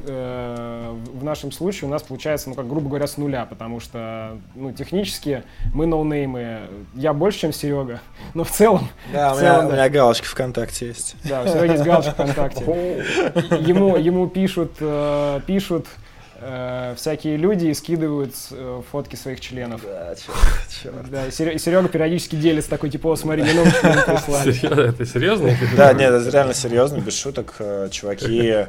э, 0.06 0.94
в 1.14 1.24
нашем 1.24 1.50
случае 1.50 1.88
у 1.88 1.90
нас 1.90 2.02
получается, 2.02 2.50
ну, 2.50 2.54
как 2.54 2.68
грубо 2.68 2.90
говоря, 2.90 3.06
с 3.06 3.16
нуля, 3.16 3.46
потому 3.46 3.80
что, 3.80 4.38
ну, 4.54 4.70
технически 4.70 5.44
мы 5.72 5.86
ноунеймы. 5.86 6.68
Я 6.94 7.14
больше, 7.14 7.38
чем 7.38 7.54
Серега, 7.54 8.00
но 8.34 8.44
в 8.44 8.50
целом... 8.50 8.88
Да, 9.14 9.32
в 9.32 9.38
у, 9.38 9.40
меня, 9.40 9.62
да. 9.62 9.66
у 9.66 9.72
меня 9.72 9.88
галочка 9.88 10.26
ВКонтакте 10.26 10.88
есть. 10.88 11.16
Да, 11.24 11.42
у 11.42 11.48
Сереги 11.48 11.72
есть 11.72 11.84
галочка 11.84 12.12
ВКонтакте. 12.12 12.64
Ему, 13.60 13.96
ему 13.96 14.28
пишут, 14.28 14.72
э, 14.80 15.40
пишут 15.46 15.86
э, 16.40 16.94
всякие 16.96 17.36
люди 17.36 17.72
скидывают 17.72 18.34
э, 18.50 18.82
фотки 18.90 19.16
своих 19.16 19.40
членов. 19.40 19.82
Да, 19.82 20.14
черт, 20.14 20.36
черт. 20.82 21.10
Да, 21.10 21.26
и 21.26 21.58
Серега 21.58 21.88
периодически 21.88 22.36
делится 22.36 22.70
такой, 22.70 22.90
типа, 22.90 23.08
о, 23.08 23.16
смотри, 23.16 23.42
мне 23.42 23.54
новый 23.54 23.72
член 23.72 23.92
прислали. 24.04 24.88
Это 24.90 25.06
серьезно? 25.06 25.56
Да, 25.76 25.92
нет, 25.92 26.12
это 26.12 26.30
реально 26.30 26.54
серьезно, 26.54 26.98
без 26.98 27.18
шуток. 27.18 27.54
Э, 27.58 27.88
чуваки 27.90 28.66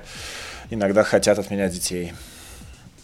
иногда 0.69 1.03
хотят 1.03 1.39
от 1.39 1.49
меня 1.49 1.69
детей. 1.69 2.13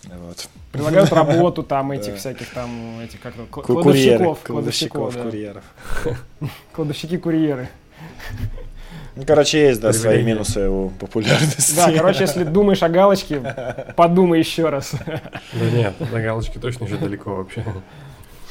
Вот. 0.04 0.48
Предлагают 0.72 1.12
работу 1.12 1.64
там 1.64 1.92
этих 1.92 2.18
всяких 2.18 2.50
там, 2.50 3.00
этих 3.00 3.20
как 3.22 3.34
кладовщиков. 3.50 4.40
Кладовщиков, 4.44 5.18
курьеров. 5.18 5.64
Кладовщики-курьеры. 6.74 7.70
Ну, 9.16 9.24
короче, 9.26 9.68
есть, 9.68 9.80
да, 9.82 9.94
свои 9.94 10.24
минусы 10.24 10.68
у 10.70 10.90
популярности. 10.90 11.76
Да, 11.76 11.92
короче, 11.92 12.22
если 12.22 12.44
думаешь 12.44 12.84
о 12.84 12.90
галочке, 12.90 13.42
подумай 13.96 14.40
еще 14.40 14.70
раз. 14.70 14.94
Да 15.06 15.70
нет, 15.72 15.94
до 16.00 16.22
галочки 16.22 16.58
точно 16.58 16.86
еще 16.86 16.98
далеко 16.98 17.36
вообще. 17.36 17.64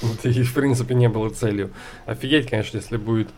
Это 0.03 0.29
и, 0.29 0.43
в 0.43 0.55
принципе, 0.55 0.95
не 0.95 1.09
было 1.09 1.29
целью. 1.31 1.71
Офигеть, 2.07 2.49
конечно, 2.49 2.79
если 2.79 2.97
будет 2.97 3.29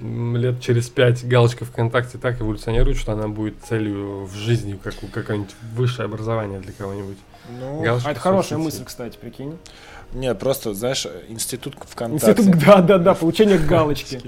лет 0.00 0.60
через 0.60 0.88
пять 0.88 1.26
галочка 1.26 1.64
ВКонтакте 1.64 2.16
так 2.16 2.40
эволюционирует, 2.40 2.96
что 2.96 3.12
она 3.12 3.28
будет 3.28 3.56
целью 3.68 4.24
в 4.24 4.34
жизни, 4.34 4.78
как 4.82 4.94
у 5.02 5.08
какое-нибудь 5.08 5.54
высшее 5.74 6.06
образование 6.06 6.60
для 6.60 6.72
кого-нибудь. 6.72 7.18
Ну, 7.58 7.82
а 7.84 8.10
это 8.10 8.20
хорошая 8.20 8.58
мысль, 8.58 8.84
кстати, 8.84 9.18
прикинь. 9.18 9.58
Нет, 10.12 10.38
просто, 10.38 10.74
знаешь, 10.74 11.06
институт 11.28 11.76
ВКонтакте. 11.88 12.42
Институт, 12.42 12.64
да, 12.66 12.80
да, 12.80 12.98
да, 12.98 13.14
получение 13.14 13.58
галочки. 13.68 14.20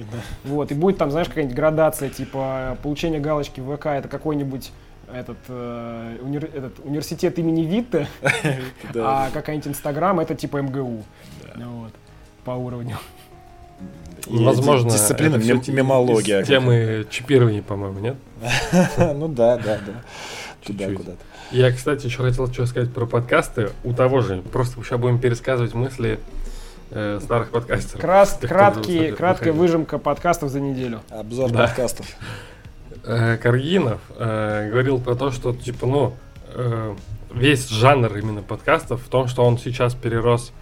Вот, 0.45 0.71
и 0.71 0.75
будет 0.75 0.99
там, 0.99 1.11
знаешь, 1.11 1.29
какая-нибудь 1.29 1.57
градация, 1.57 2.09
типа, 2.09 2.79
получение 2.83 3.21
галочки 3.21 3.61
в 3.61 3.77
ВК 3.77 3.87
это 3.87 4.09
какой-нибудь 4.09 4.71
этот, 5.13 5.39
э, 5.49 6.17
универ, 6.23 6.51
этот 6.55 6.79
университет 6.85 7.39
имени 7.39 7.63
Витте, 7.63 8.09
а 8.95 9.31
какая-нибудь 9.31 9.69
Инстаграм 9.69 10.19
это 10.21 10.35
типа 10.35 10.59
МГУ. 10.63 11.05
Вот, 11.57 11.93
по 12.45 12.53
уровню. 12.53 12.97
Возможно, 14.27 14.91
дисциплина 14.91 15.37
мемология. 15.37 16.43
Темы 16.45 17.07
чипирования, 17.11 17.63
по-моему, 17.63 17.99
нет? 17.99 18.17
Ну 18.99 19.29
да, 19.29 19.57
да, 19.59 19.79
да. 19.85 20.03
Туда 20.65 20.87
куда-то. 20.93 21.19
Я, 21.53 21.71
кстати, 21.71 22.07
еще 22.07 22.23
хотел 22.23 22.51
что 22.51 22.65
сказать 22.65 22.91
про 22.93 23.05
подкасты. 23.05 23.71
У 23.85 23.93
того 23.93 24.23
же, 24.23 24.41
просто 24.53 24.83
сейчас 24.83 24.99
будем 24.99 25.19
пересказывать 25.19 25.75
мысли 25.75 26.19
э, 26.91 27.21
старых 27.23 27.51
подкастеров. 27.51 28.01
Крас, 28.01 28.39
краткий, 28.41 29.13
краткая 29.13 29.53
выжимка 29.53 29.99
подкастов 29.99 30.49
за 30.49 30.61
неделю. 30.61 31.03
Обзор 31.11 31.51
да. 31.51 31.67
подкастов. 31.67 32.07
Э, 33.05 33.37
Каргинов 33.37 34.01
э, 34.17 34.71
говорил 34.71 34.99
про 34.99 35.15
то, 35.15 35.31
что, 35.31 35.53
типа, 35.53 35.87
ну, 35.87 36.15
э, 36.55 36.95
весь 37.35 37.69
жанр 37.69 38.17
именно 38.17 38.41
подкастов 38.41 39.03
в 39.03 39.09
том, 39.11 39.29
что 39.29 39.45
он 39.45 39.59
сейчас 39.59 39.95
перерос 39.95 40.53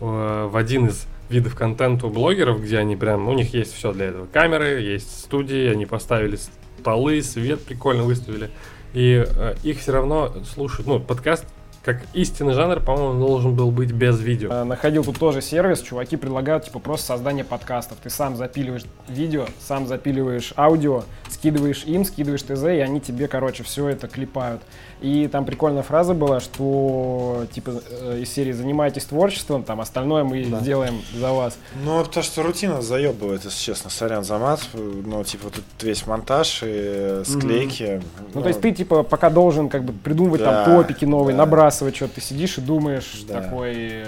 э, 0.00 0.48
в 0.50 0.56
один 0.56 0.86
из 0.86 1.06
видов 1.28 1.54
контента 1.54 2.08
у 2.08 2.10
блогеров, 2.10 2.60
где 2.60 2.78
они 2.78 2.96
прям, 2.96 3.28
у 3.28 3.34
них 3.34 3.54
есть 3.54 3.72
все 3.72 3.92
для 3.92 4.06
этого. 4.06 4.26
Камеры, 4.26 4.80
есть 4.80 5.20
студии, 5.20 5.68
они 5.68 5.86
поставили 5.86 6.36
столы, 6.80 7.22
свет 7.22 7.62
прикольно 7.64 8.02
выставили 8.02 8.50
и 8.92 9.24
э, 9.26 9.54
их 9.62 9.78
все 9.80 9.92
равно 9.92 10.32
слушают. 10.44 10.86
Ну, 10.86 11.00
подкаст 11.00 11.44
как 11.82 12.02
истинный 12.12 12.52
жанр, 12.52 12.80
по-моему, 12.80 13.26
должен 13.26 13.54
был 13.54 13.70
быть 13.70 13.90
без 13.90 14.20
видео. 14.20 14.52
Э, 14.52 14.64
находил 14.64 15.02
тут 15.02 15.18
тоже 15.18 15.40
сервис, 15.40 15.80
чуваки 15.80 16.16
предлагают, 16.16 16.66
типа, 16.66 16.78
просто 16.78 17.06
создание 17.06 17.44
подкастов. 17.44 17.98
Ты 18.02 18.10
сам 18.10 18.36
запиливаешь 18.36 18.84
видео, 19.08 19.46
сам 19.60 19.86
запиливаешь 19.86 20.52
аудио, 20.56 21.04
скидываешь 21.30 21.84
им, 21.84 22.04
скидываешь 22.04 22.42
ТЗ, 22.42 22.64
и 22.64 22.80
они 22.80 23.00
тебе, 23.00 23.28
короче, 23.28 23.62
все 23.62 23.88
это 23.88 24.08
клепают. 24.08 24.60
И 25.00 25.28
там 25.28 25.46
прикольная 25.46 25.82
фраза 25.82 26.12
была, 26.12 26.40
что, 26.40 27.46
типа, 27.52 27.80
э, 27.88 28.20
из 28.20 28.30
серии 28.32 28.52
«Занимайтесь 28.52 29.04
творчеством, 29.04 29.62
там, 29.62 29.80
остальное 29.80 30.24
мы 30.24 30.44
да. 30.44 30.60
сделаем 30.60 31.00
за 31.14 31.32
вас». 31.32 31.56
Ну, 31.84 32.04
потому 32.04 32.22
что 32.22 32.42
рутина 32.42 32.82
заебывает, 32.82 33.44
если 33.44 33.58
честно, 33.58 33.88
сорян 33.88 34.24
за 34.24 34.38
мат. 34.38 34.60
Ну, 34.74 35.24
типа, 35.24 35.48
тут 35.50 35.64
весь 35.80 36.06
монтаж 36.06 36.62
и 36.64 37.22
склейки. 37.24 37.82
Mm-hmm. 37.82 38.02
Ну, 38.18 38.26
ну, 38.34 38.42
то 38.42 38.48
есть 38.48 38.60
ты, 38.60 38.72
типа, 38.72 39.02
пока 39.02 39.30
должен, 39.30 39.70
как 39.70 39.84
бы, 39.84 39.92
придумывать 39.94 40.42
да, 40.42 40.64
там 40.64 40.76
топики 40.76 41.06
новые, 41.06 41.34
да. 41.34 41.44
набрасывать 41.44 41.96
что-то. 41.96 42.16
Ты 42.16 42.20
сидишь 42.20 42.58
и 42.58 42.60
думаешь 42.60 43.24
да. 43.26 43.40
такой, 43.40 44.04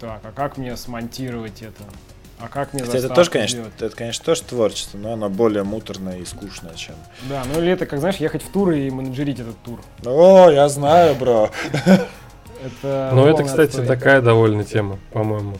так, 0.00 0.20
а 0.24 0.32
как 0.34 0.56
мне 0.56 0.76
смонтировать 0.76 1.62
это? 1.62 1.84
А 2.38 2.48
как 2.48 2.74
мне 2.74 2.82
Хотя 2.82 2.98
это 2.98 3.08
тоже, 3.08 3.30
конечно, 3.30 3.58
делать? 3.58 3.72
это, 3.78 3.96
конечно, 3.96 4.24
тоже 4.24 4.42
творчество, 4.42 4.98
но 4.98 5.14
оно 5.14 5.30
более 5.30 5.62
муторное 5.62 6.18
и 6.18 6.24
скучное, 6.26 6.74
чем... 6.74 6.94
Да, 7.30 7.42
ну 7.52 7.60
или 7.60 7.72
это, 7.72 7.86
как, 7.86 7.98
знаешь, 7.98 8.16
ехать 8.16 8.42
в 8.42 8.50
тур 8.50 8.72
и 8.72 8.90
менеджерить 8.90 9.40
этот 9.40 9.56
тур. 9.62 9.80
О, 10.04 10.50
я 10.50 10.68
знаю, 10.68 11.14
бро. 11.14 11.50
Это 12.64 13.10
ну, 13.14 13.26
это, 13.26 13.44
кстати, 13.44 13.76
такая 13.84 14.20
довольно 14.20 14.64
тема, 14.64 14.98
по-моему. 15.12 15.56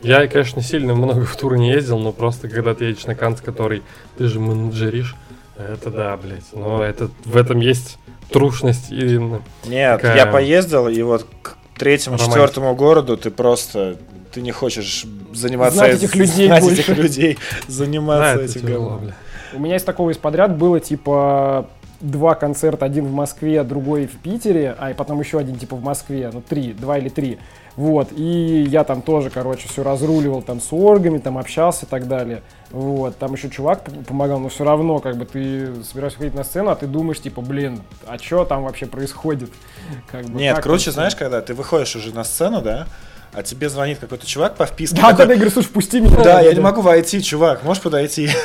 Я, 0.00 0.26
конечно, 0.26 0.62
сильно 0.62 0.94
много 0.94 1.24
в 1.24 1.36
тур 1.36 1.56
не 1.56 1.70
ездил, 1.70 1.98
но 1.98 2.12
просто 2.12 2.48
когда 2.48 2.74
ты 2.74 2.86
едешь 2.86 3.06
на 3.06 3.14
Канц, 3.14 3.40
который 3.40 3.82
ты 4.18 4.26
же 4.26 4.40
менеджеришь, 4.40 5.16
это 5.56 5.90
да, 5.90 6.16
блядь. 6.16 6.52
Но 6.52 6.82
это, 6.82 7.08
в 7.24 7.36
этом 7.36 7.60
есть 7.60 7.98
трушность 8.30 8.90
и... 8.90 9.18
Нет, 9.64 10.00
такая... 10.00 10.16
я 10.16 10.26
поездил, 10.26 10.88
и 10.88 11.00
вот 11.02 11.26
к 11.42 11.56
третьему, 11.78 12.18
четвертому 12.18 12.74
городу 12.74 13.16
ты 13.16 13.30
просто 13.30 13.96
ты 14.34 14.42
не 14.42 14.50
хочешь 14.50 15.06
заниматься 15.32 15.78
знать 15.78 15.94
этих 15.94 16.14
людей 16.16 16.46
знать 16.48 16.62
больше. 16.62 16.80
этих 16.80 16.98
людей, 16.98 17.38
заниматься 17.68 18.38
да, 18.38 18.44
этим 18.44 18.66
говном. 18.66 19.12
У 19.54 19.60
меня 19.60 19.76
из 19.76 19.84
такого 19.84 20.10
из 20.10 20.18
подряд 20.18 20.56
было 20.56 20.80
типа 20.80 21.68
два 22.00 22.34
концерта, 22.34 22.84
один 22.84 23.06
в 23.06 23.12
Москве, 23.12 23.62
другой 23.62 24.06
в 24.06 24.18
Питере, 24.18 24.74
а 24.78 24.90
и 24.90 24.94
потом 24.94 25.20
еще 25.20 25.38
один 25.38 25.56
типа 25.56 25.76
в 25.76 25.82
Москве, 25.82 26.30
ну 26.32 26.42
три, 26.42 26.72
два 26.72 26.98
или 26.98 27.08
три. 27.08 27.38
Вот, 27.76 28.12
и 28.12 28.66
я 28.68 28.84
там 28.84 29.02
тоже, 29.02 29.30
короче, 29.30 29.68
все 29.68 29.82
разруливал 29.82 30.42
там 30.42 30.60
с 30.60 30.72
оргами, 30.72 31.18
там 31.18 31.38
общался 31.38 31.86
и 31.86 31.88
так 31.88 32.06
далее. 32.06 32.42
Вот, 32.70 33.16
там 33.18 33.32
еще 33.32 33.50
чувак 33.50 33.88
помогал, 34.06 34.38
но 34.38 34.48
все 34.48 34.62
равно, 34.62 35.00
как 35.00 35.16
бы 35.16 35.24
ты 35.24 35.82
собираешься 35.82 36.18
выходить 36.18 36.36
на 36.36 36.44
сцену, 36.44 36.70
а 36.70 36.76
ты 36.76 36.86
думаешь, 36.86 37.20
типа, 37.20 37.40
блин, 37.40 37.80
а 38.06 38.16
что 38.18 38.44
там 38.44 38.62
вообще 38.62 38.86
происходит? 38.86 39.50
Как 40.10 40.24
бы, 40.24 40.38
Нет, 40.38 40.58
круче, 40.60 40.92
знаешь, 40.92 41.16
когда 41.16 41.40
ты 41.40 41.54
выходишь 41.54 41.96
уже 41.96 42.14
на 42.14 42.22
сцену, 42.22 42.62
да, 42.62 42.86
а 43.34 43.42
тебе 43.42 43.68
звонит 43.68 43.98
какой-то 43.98 44.26
чувак 44.26 44.56
по 44.56 44.66
вписке. 44.66 44.96
Да, 44.96 45.12
когда 45.12 45.34
я 45.34 45.36
говорю, 45.36 45.50
слушай, 45.50 45.66
впусти 45.68 46.00
меня. 46.00 46.16
Да, 46.22 46.40
я 46.40 46.52
не 46.54 46.60
могу 46.60 46.80
войти, 46.80 47.22
чувак, 47.22 47.62
можешь 47.64 47.82
подойти? 47.82 48.30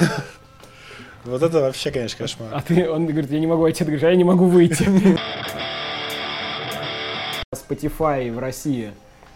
Вот 1.25 1.43
это 1.43 1.59
вообще, 1.59 1.91
конечно, 1.91 2.17
кошмар. 2.17 2.47
А 2.53 2.61
ты, 2.61 2.89
он 2.89 3.05
говорит, 3.05 3.29
я 3.29 3.41
не 3.41 3.45
могу 3.45 3.63
войти, 3.63 3.79
ты 3.79 3.85
говоришь, 3.85 4.03
а 4.03 4.09
я 4.09 4.15
не 4.15 4.23
могу 4.23 4.45
выйти. 4.45 4.87
Spotify 7.53 8.33
в 8.33 8.39
России. 8.39 8.91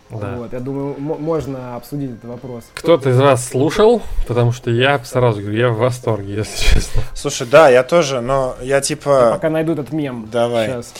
Да. 0.10 0.36
Вот, 0.38 0.54
я 0.54 0.60
думаю, 0.60 0.96
можно 0.98 1.76
обсудить 1.76 2.12
этот 2.12 2.26
вопрос. 2.26 2.64
Кто-то 2.74 3.10
из 3.10 3.20
вас 3.20 3.50
слушал? 3.50 4.02
Потому 4.28 4.52
что 4.52 4.72
я 4.72 5.04
сразу 5.04 5.42
говорю, 5.42 5.58
я 5.58 5.70
в 5.70 5.78
восторге, 5.78 6.36
если 6.36 6.76
честно. 6.76 7.02
Слушай, 7.14 7.48
да, 7.48 7.70
я 7.70 7.84
тоже, 7.84 8.22
но 8.22 8.56
я 8.62 8.80
типа... 8.80 9.28
Я 9.28 9.32
пока 9.34 9.50
найду 9.50 9.74
этот 9.74 9.92
мем. 9.92 10.30
Давай. 10.32 10.68
Сейчас. 10.68 10.94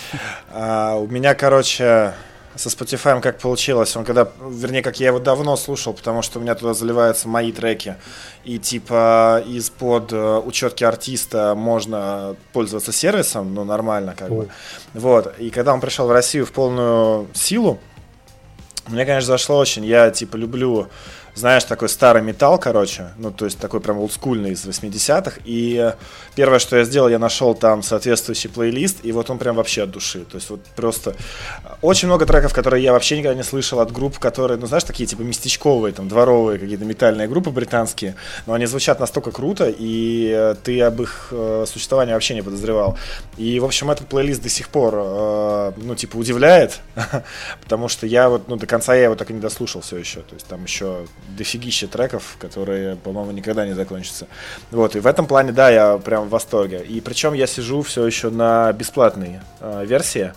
А, 0.52 0.96
у 0.96 1.08
меня, 1.08 1.34
короче, 1.36 2.14
со 2.56 2.70
Spotify 2.70 3.20
как 3.22 3.40
получилось. 3.40 3.96
Он 3.96 4.06
когда, 4.06 4.28
вернее, 4.48 4.82
как 4.82 5.00
я 5.00 5.08
его 5.08 5.20
давно 5.20 5.56
слушал, 5.56 5.94
потому 5.94 6.22
что 6.22 6.40
у 6.40 6.42
меня 6.42 6.56
туда 6.56 6.74
заливаются 6.74 7.28
мои 7.28 7.52
треки. 7.52 7.96
И 8.44 8.60
типа 8.60 9.44
из-под 9.48 10.14
э, 10.14 10.42
учетки 10.46 10.84
артиста 10.84 11.56
можно 11.56 12.36
пользоваться 12.52 12.92
сервисом, 12.92 13.54
ну 13.54 13.64
нормально 13.64 14.16
как 14.18 14.32
Ой. 14.32 14.38
бы. 14.38 14.50
Вот. 14.94 15.34
И 15.40 15.50
когда 15.50 15.74
он 15.74 15.82
пришел 15.82 16.08
в 16.08 16.12
Россию 16.12 16.46
в 16.46 16.52
полную 16.52 17.28
силу, 17.34 17.80
мне, 18.88 19.06
конечно, 19.06 19.28
зашло 19.28 19.58
очень. 19.58 19.86
Я 19.86 20.12
типа 20.12 20.36
люблю 20.36 20.90
знаешь, 21.36 21.64
такой 21.64 21.90
старый 21.90 22.22
металл, 22.22 22.60
короче, 22.60 23.10
ну, 23.18 23.32
то 23.32 23.46
есть 23.46 23.58
такой 23.58 23.80
прям 23.80 23.98
олдскульный 23.98 24.52
из 24.52 24.66
80-х, 24.66 25.40
и 25.46 25.94
первое, 26.36 26.60
что 26.60 26.78
я 26.78 26.84
сделал, 26.84 27.10
я 27.10 27.20
нашел 27.20 27.56
там 27.56 27.82
соответствующий 27.82 28.50
плейлист, 28.50 28.98
и 29.04 29.12
вот 29.12 29.30
он 29.30 29.40
прям 29.40 29.56
вообще 29.56 29.84
от 29.84 29.92
души, 29.92 30.26
то 30.26 30.36
есть 30.36 30.50
вот 30.50 30.62
просто 30.76 31.16
очень 31.82 32.08
много 32.08 32.26
треков, 32.26 32.54
которые 32.54 32.84
я 32.84 32.94
вообще 32.94 33.18
никогда 33.18 33.36
не 33.36 33.44
слышал 33.44 33.80
от 33.80 33.92
групп, 33.92 34.20
которые, 34.20 34.58
ну, 34.60 34.68
знаешь, 34.68 34.84
такие 34.84 35.08
типа 35.08 35.22
местечковые, 35.22 35.94
там, 35.94 36.08
дворовые 36.08 36.60
какие-то 36.60 36.86
метальные 36.86 37.28
группы 37.28 37.50
британские, 37.50 38.16
но 38.46 38.54
они 38.54 38.68
звучат 38.68 39.00
настолько 39.00 39.32
круто, 39.32 39.74
и 39.76 40.56
ты 40.64 40.82
об 40.82 41.02
их 41.02 41.30
э, 41.32 41.66
существовании 41.68 42.14
вообще 42.14 42.36
не 42.36 42.42
подозревал. 42.42 42.98
И, 43.38 43.60
в 43.60 43.66
общем, 43.66 43.90
этот 43.90 44.08
плейлист 44.08 44.44
до 44.44 44.50
сих 44.50 44.70
пор, 44.70 44.94
э, 44.96 45.72
ну, 45.78 45.96
типа, 45.96 46.18
удивляет, 46.18 46.80
потому 47.64 47.88
что 47.88 48.06
я 48.06 48.30
вот, 48.30 48.48
ну, 48.48 48.56
до 48.56 48.68
конца 48.68 48.94
я 48.94 49.06
его 49.06 49.16
так 49.16 49.32
и 49.32 49.34
не 49.34 49.40
дослушал 49.40 49.82
все 49.82 49.98
еще, 49.98 50.22
то 50.22 50.36
есть 50.36 50.46
там 50.46 50.64
еще 50.64 51.06
дофигища 51.30 51.88
треков, 51.88 52.38
которые, 52.40 52.96
по-моему, 52.96 53.32
никогда 53.32 53.66
не 53.66 53.74
закончатся. 53.74 54.28
Вот, 54.72 54.96
и 54.96 55.00
в 55.00 55.08
этом 55.08 55.26
плане, 55.26 55.52
да, 55.52 55.70
я 55.70 55.98
прям 55.98 56.26
в 56.26 56.30
восторге. 56.30 56.84
И 56.84 57.02
причем 57.02 57.34
я 57.34 57.48
сижу 57.48 57.82
все 57.82 58.06
еще 58.06 58.30
на 58.30 58.72
бесплатной 58.74 59.40
э, 59.60 59.86
версии, 59.86 60.34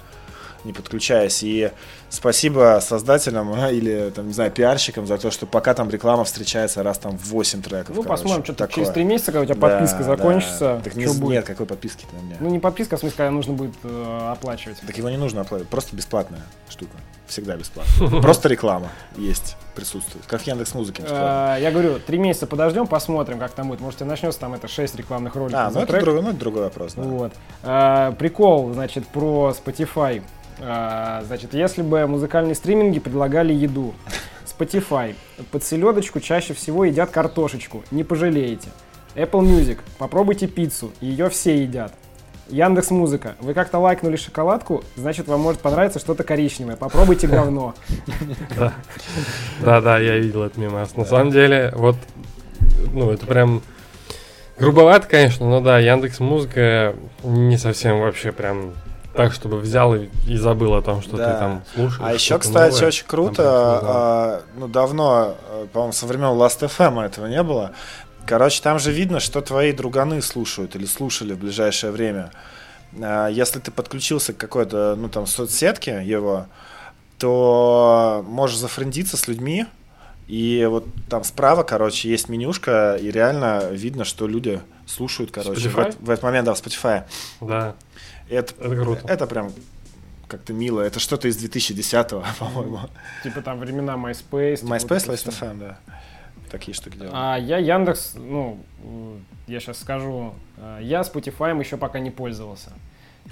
не 0.65 0.73
подключаясь. 0.73 1.43
И 1.43 1.71
спасибо 2.09 2.79
создателям 2.83 3.53
а, 3.55 3.71
или, 3.71 4.11
там, 4.15 4.29
не 4.29 4.33
знаю, 4.33 4.51
пиарщикам 4.51 5.07
за 5.07 5.19
то, 5.19 5.31
что 5.31 5.47
пока 5.47 5.75
там 5.75 5.91
реклама 5.91 6.25
встречается 6.25 6.83
раз 6.83 6.99
там 6.99 7.17
в 7.19 7.27
8 7.27 7.63
треков. 7.63 7.97
Ну, 7.97 8.03
короче, 8.03 8.09
посмотрим, 8.09 8.45
что 8.45 8.55
такое. 8.55 8.75
через 8.75 8.91
3 8.91 9.05
месяца, 9.05 9.33
когда 9.33 9.43
у 9.43 9.45
тебя 9.45 9.57
подписка 9.57 9.99
да, 9.99 10.05
закончится. 10.05 10.59
Да. 10.59 10.81
Так 10.81 10.95
не, 10.97 11.07
будет? 11.07 11.33
нет, 11.33 11.45
какой 11.45 11.67
подписки 11.67 12.07
у 12.13 12.25
меня? 12.25 12.37
Ну, 12.41 12.51
не 12.51 12.59
подписка, 12.59 12.97
в 12.97 13.01
смысле, 13.01 13.17
когда 13.17 13.31
нужно 13.31 13.55
будет 13.55 13.75
э, 13.83 14.29
оплачивать. 14.33 14.79
Так 14.87 14.97
его 14.97 15.11
не 15.11 15.17
нужно 15.17 15.43
оплачивать, 15.43 15.69
просто 15.69 15.97
бесплатная 15.97 16.43
штука. 16.69 16.97
Всегда 17.27 17.57
бесплатно. 17.57 18.21
Просто 18.21 18.49
реклама 18.49 18.89
есть. 19.17 19.57
присутствует, 19.75 20.25
как 20.27 20.43
в 20.43 20.47
Яндекс 20.47 20.75
Музыке. 20.75 21.03
А, 21.09 21.57
я 21.57 21.73
говорю, 21.73 21.99
три 21.99 22.19
месяца 22.19 22.47
подождем, 22.47 22.87
посмотрим, 22.87 23.39
как 23.39 23.51
там 23.51 23.69
будет. 23.69 23.81
Может, 23.81 24.01
начнется 24.01 24.39
там 24.39 24.55
это 24.55 24.69
6 24.69 24.95
рекламных 24.95 25.35
роликов. 25.35 25.61
А, 25.61 25.71
ну 25.71 25.81
это, 25.81 26.01
друг, 26.01 26.23
ну 26.23 26.29
это 26.31 26.39
другой 26.39 26.63
вопрос. 26.63 26.95
Да. 26.95 27.03
Вот. 27.03 27.33
А, 27.65 28.13
прикол, 28.13 28.73
значит, 28.73 29.07
про 29.09 29.53
Spotify. 29.53 30.23
А, 30.59 31.23
значит, 31.27 31.55
если 31.55 31.83
бы 31.83 32.07
музыкальные 32.07 32.55
стриминги 32.55 32.99
предлагали 32.99 33.53
еду, 33.53 33.95
Spotify 34.47 35.15
под 35.51 35.65
селедочку 35.65 36.21
чаще 36.21 36.55
всего 36.55 36.85
едят 36.85 37.11
картошечку, 37.11 37.85
не 37.91 38.05
пожалеете. 38.05 38.69
Apple 39.15 39.41
Music, 39.41 39.79
попробуйте 39.99 40.47
пиццу, 40.47 40.93
ее 41.01 41.29
все 41.29 41.63
едят. 41.63 41.93
Яндекс 42.49 42.91
Музыка. 42.91 43.35
Вы 43.41 43.55
как-то 43.55 43.79
лайкнули 43.79 44.17
шоколадку, 44.17 44.85
значит, 44.95 45.27
вам 45.27 45.41
может 45.41 45.61
понравиться 45.61 45.99
что-то 45.99 46.23
коричневое. 46.23 46.77
Попробуйте 46.77 47.27
говно. 47.27 47.75
Да, 49.61 49.81
да, 49.81 49.99
я 49.99 50.17
видел 50.19 50.45
этот 50.45 50.57
мемас. 50.57 50.97
На 50.97 51.05
самом 51.05 51.33
деле, 51.33 51.73
вот, 51.75 51.97
ну, 52.93 53.11
это 53.11 53.27
прям 53.27 53.63
грубовато, 54.59 55.09
конечно, 55.09 55.49
но 55.49 55.61
да, 55.61 55.79
Яндекс 55.79 56.21
Музыка 56.21 56.95
не 57.25 57.57
совсем 57.57 58.01
вообще 58.01 58.33
прям 58.33 58.75
так, 59.17 59.33
чтобы 59.33 59.59
взял 59.59 59.95
и, 59.95 60.09
и 60.27 60.37
забыл 60.37 60.75
о 60.75 60.83
том, 60.83 61.03
что 61.03 61.17
да. 61.17 61.33
ты 61.33 61.39
там 61.39 61.63
слушаешь. 61.75 62.01
А 62.03 62.13
еще, 62.13 62.39
кстати, 62.39 62.75
новое, 62.75 62.89
очень 62.89 63.07
круто, 63.07 63.43
а, 63.45 64.43
ну, 64.57 64.69
давно, 64.69 65.37
э, 65.51 65.67
по-моему, 65.73 65.93
со 65.93 66.07
времен 66.07 66.29
Last.fm 66.29 67.05
этого 67.05 67.27
не 67.27 67.43
было, 67.43 67.73
Короче, 68.27 68.61
там 68.61 68.81
же 68.81 68.91
видно, 68.91 69.21
что 69.21 69.41
твои 69.41 69.73
друганы 69.73 70.21
слушают 70.21 70.75
или 70.75 70.85
слушали 70.85 71.33
в 71.33 71.39
ближайшее 71.39 71.93
время. 71.93 72.33
А, 73.01 73.29
если 73.29 73.61
ты 73.61 73.71
подключился 73.71 74.33
к 74.33 74.37
какой-то, 74.37 74.97
ну, 74.99 75.09
там, 75.09 75.27
соцсетке 75.27 76.03
его, 76.05 76.47
то 77.19 78.25
можешь 78.29 78.59
зафрендиться 78.59 79.17
с 79.17 79.29
людьми, 79.29 79.67
и 80.27 80.67
вот 80.69 80.87
там 81.09 81.23
справа, 81.23 81.63
короче, 81.63 82.11
есть 82.11 82.29
менюшка, 82.29 82.99
и 83.01 83.13
реально 83.13 83.69
видно, 83.71 84.05
что 84.05 84.27
люди 84.27 84.61
слушают, 84.87 85.31
короче, 85.31 85.69
в, 85.69 85.75
в 85.75 86.11
этот 86.11 86.23
момент, 86.25 86.47
да, 86.47 86.55
в 86.55 86.61
Spotify. 86.61 87.05
Да. 87.41 87.77
Это, 88.29 88.55
это 88.59 88.83
круто. 88.83 89.03
Это 89.09 89.27
прям 89.27 89.53
как-то 90.29 90.53
мило. 90.53 90.81
Это 90.81 90.99
что-то 91.01 91.29
из 91.29 91.43
2010-го, 91.43 92.25
по-моему. 92.39 92.81
Типа 93.23 93.43
там 93.43 93.59
времена 93.59 93.95
MySpace. 93.95 94.63
MySpace, 94.63 95.09
Last.fm, 95.09 95.59
да 95.59 95.79
такие 96.51 96.75
штуки 96.75 96.97
делаем? 96.97 97.13
А 97.15 97.37
я 97.37 97.59
Яндекс, 97.59 98.15
ну, 98.15 98.61
я 99.47 99.61
сейчас 99.61 99.81
скажу, 99.81 100.35
э, 100.57 100.81
я 100.83 101.01
Spotify 101.01 101.59
еще 101.59 101.77
пока 101.77 101.99
не 101.99 102.11
пользовался. 102.11 102.71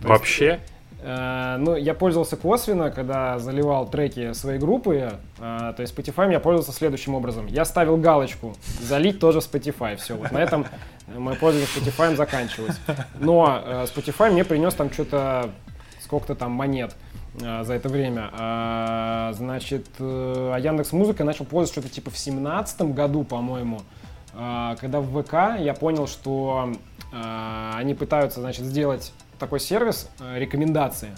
То 0.01 0.09
Вообще? 0.09 0.47
Есть, 0.47 0.63
ну, 1.03 1.77
я 1.77 1.93
пользовался 1.93 2.37
косвенно, 2.37 2.91
когда 2.91 3.39
заливал 3.39 3.87
треки 3.87 4.33
своей 4.33 4.59
группы. 4.59 5.19
Э, 5.39 5.75
то 5.77 5.83
есть 5.83 5.95
Spotify 5.95 6.33
я 6.33 6.41
пользовался 6.41 6.73
следующим 6.73 7.15
образом. 7.15 7.47
Я 7.47 7.67
ставил 7.67 7.99
галочку 7.99 8.55
«Залить 8.81 9.21
тоже 9.21 9.41
Spotify». 9.41 9.97
Все, 9.97 10.15
вот 10.15 10.33
на 10.33 10.39
этом 10.39 10.67
мое 11.07 11.37
пользование 11.37 11.69
Spotify 11.69 12.17
заканчивалось. 12.17 12.81
Но 13.21 13.63
э, 13.63 13.85
Spotify 13.85 14.31
мне 14.31 14.45
принес 14.45 14.73
там 14.73 14.91
что-то, 14.91 15.51
сколько-то 16.01 16.35
там 16.35 16.53
монет. 16.53 16.97
За 17.39 17.75
это 17.75 17.89
время. 17.89 18.31
А, 18.33 19.33
значит, 19.33 19.87
э, 19.99 20.53
а 20.55 20.59
Яндекс 20.59 20.93
Музыка 20.93 21.25
начал 21.25 21.45
пользоваться 21.45 21.81
что-то 21.81 21.93
типа 21.93 22.11
в 22.13 22.17
семнадцатом 22.17 22.93
году, 22.93 23.25
по-моему, 23.25 23.81
а, 24.35 24.77
когда 24.77 25.01
в 25.01 25.23
ВК 25.23 25.61
я 25.61 25.75
понял, 25.75 26.07
что 26.07 26.73
они 27.77 27.95
пытаются, 27.95 28.41
значит, 28.41 28.65
сделать 28.65 29.13
такой 29.39 29.61
сервис 29.61 30.09
э, 30.21 30.39
рекомендации, 30.39 31.11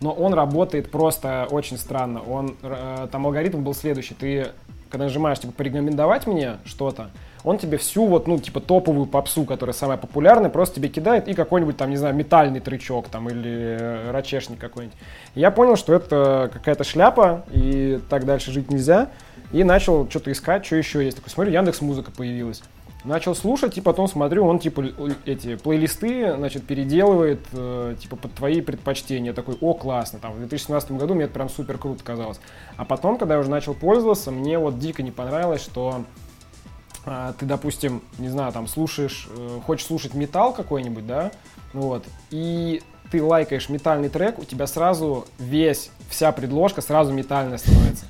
но 0.00 0.12
он 0.12 0.34
работает 0.34 0.90
просто 0.90 1.46
очень 1.50 1.76
странно. 1.76 2.20
Он, 2.22 2.56
э, 2.62 3.08
там 3.10 3.26
алгоритм 3.26 3.62
был 3.62 3.74
следующий. 3.74 4.14
Ты, 4.14 4.48
когда 4.90 5.04
нажимаешь, 5.04 5.38
типа, 5.38 5.52
порекомендовать 5.52 6.26
мне 6.26 6.58
что-то, 6.64 7.10
он 7.42 7.58
тебе 7.58 7.78
всю 7.78 8.06
вот, 8.06 8.26
ну, 8.26 8.38
типа, 8.38 8.60
топовую 8.60 9.06
попсу, 9.06 9.44
которая 9.44 9.72
самая 9.72 9.96
популярная, 9.96 10.50
просто 10.50 10.76
тебе 10.76 10.88
кидает 10.88 11.26
и 11.28 11.34
какой-нибудь 11.34 11.76
там, 11.76 11.90
не 11.90 11.96
знаю, 11.96 12.14
метальный 12.14 12.60
трючок 12.60 13.08
там 13.08 13.28
или 13.28 13.78
э, 13.80 14.10
рачешник 14.10 14.58
какой-нибудь. 14.58 14.96
Я 15.34 15.50
понял, 15.50 15.76
что 15.76 15.94
это 15.94 16.50
какая-то 16.52 16.84
шляпа, 16.84 17.44
и 17.50 18.00
так 18.10 18.24
дальше 18.24 18.52
жить 18.52 18.70
нельзя, 18.70 19.08
и 19.52 19.64
начал 19.64 20.08
что-то 20.08 20.30
искать, 20.32 20.64
что 20.66 20.76
еще 20.76 21.04
есть. 21.04 21.16
Такой, 21.16 21.30
смотрю, 21.30 21.52
Яндекс 21.52 21.80
Музыка 21.80 22.10
появилась. 22.10 22.62
Начал 23.04 23.34
слушать, 23.34 23.78
и 23.78 23.80
потом 23.80 24.08
смотрю, 24.08 24.44
он 24.44 24.58
типа 24.58 24.84
эти 25.24 25.56
плейлисты, 25.56 26.34
значит, 26.36 26.66
переделывает, 26.66 27.40
э, 27.52 27.96
типа, 27.98 28.16
под 28.16 28.34
твои 28.34 28.60
предпочтения. 28.60 29.32
Такой, 29.32 29.56
о, 29.60 29.72
классно, 29.72 30.18
там, 30.18 30.32
в 30.32 30.38
2017 30.38 30.92
году 30.92 31.14
мне 31.14 31.24
это 31.24 31.32
прям 31.32 31.48
супер 31.48 31.78
круто 31.78 32.04
казалось. 32.04 32.40
А 32.76 32.84
потом, 32.84 33.16
когда 33.16 33.34
я 33.34 33.40
уже 33.40 33.48
начал 33.48 33.72
пользоваться, 33.72 34.30
мне 34.30 34.58
вот 34.58 34.78
дико 34.78 35.02
не 35.02 35.10
понравилось, 35.10 35.62
что 35.62 36.04
а, 37.06 37.32
ты, 37.38 37.46
допустим, 37.46 38.02
не 38.18 38.28
знаю, 38.28 38.52
там 38.52 38.66
слушаешь, 38.66 39.28
э, 39.34 39.60
хочешь 39.64 39.86
слушать 39.86 40.12
металл 40.12 40.52
какой-нибудь, 40.52 41.06
да, 41.06 41.32
вот, 41.72 42.04
и 42.30 42.82
ты 43.10 43.22
лайкаешь 43.22 43.70
метальный 43.70 44.10
трек, 44.10 44.38
у 44.38 44.44
тебя 44.44 44.66
сразу 44.66 45.26
весь, 45.38 45.90
вся 46.10 46.32
предложка 46.32 46.82
сразу 46.82 47.12
метальная 47.12 47.58
становится. 47.58 48.04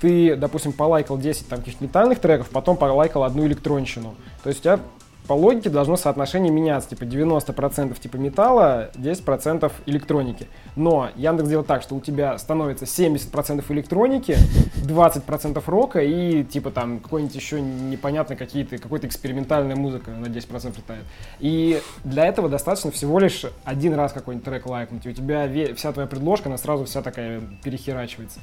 Ты, 0.00 0.36
допустим, 0.36 0.72
полайкал 0.72 1.18
10 1.18 1.48
там 1.48 1.60
каких-то 1.60 1.82
метальных 1.84 2.20
треков, 2.20 2.48
потом 2.50 2.76
полайкал 2.76 3.24
одну 3.24 3.46
электронщину. 3.46 4.14
То 4.42 4.48
есть 4.48 4.60
у 4.60 4.62
тебя 4.62 4.80
по 5.28 5.34
логике 5.34 5.68
должно 5.68 5.96
соотношение 5.96 6.50
меняться, 6.50 6.88
типа 6.88 7.02
90% 7.02 8.00
типа 8.00 8.16
металла, 8.16 8.90
10% 8.94 9.70
электроники. 9.84 10.48
Но 10.74 11.10
Яндекс 11.16 11.50
делает 11.50 11.66
так, 11.66 11.82
что 11.82 11.94
у 11.94 12.00
тебя 12.00 12.36
становится 12.38 12.86
70% 12.86 13.62
электроники, 13.68 14.36
20% 14.84 15.62
рока 15.66 16.00
и 16.00 16.44
типа 16.44 16.70
там 16.70 16.98
какой-нибудь 17.00 17.36
еще 17.36 17.60
непонятно 17.60 18.36
какие-то, 18.36 18.78
какой-то 18.78 19.06
экспериментальная 19.06 19.76
музыка 19.76 20.10
на 20.10 20.26
10% 20.26 20.74
летает. 20.74 21.04
И 21.40 21.82
для 22.04 22.24
этого 22.24 22.48
достаточно 22.48 22.90
всего 22.90 23.18
лишь 23.18 23.44
один 23.64 23.94
раз 23.94 24.14
какой-нибудь 24.14 24.46
трек 24.46 24.66
лайкнуть, 24.66 25.04
и 25.04 25.10
у 25.10 25.12
тебя 25.12 25.46
вся 25.74 25.92
твоя 25.92 26.08
предложка, 26.08 26.48
она 26.48 26.56
сразу 26.56 26.86
вся 26.86 27.02
такая 27.02 27.42
перехерачивается. 27.62 28.40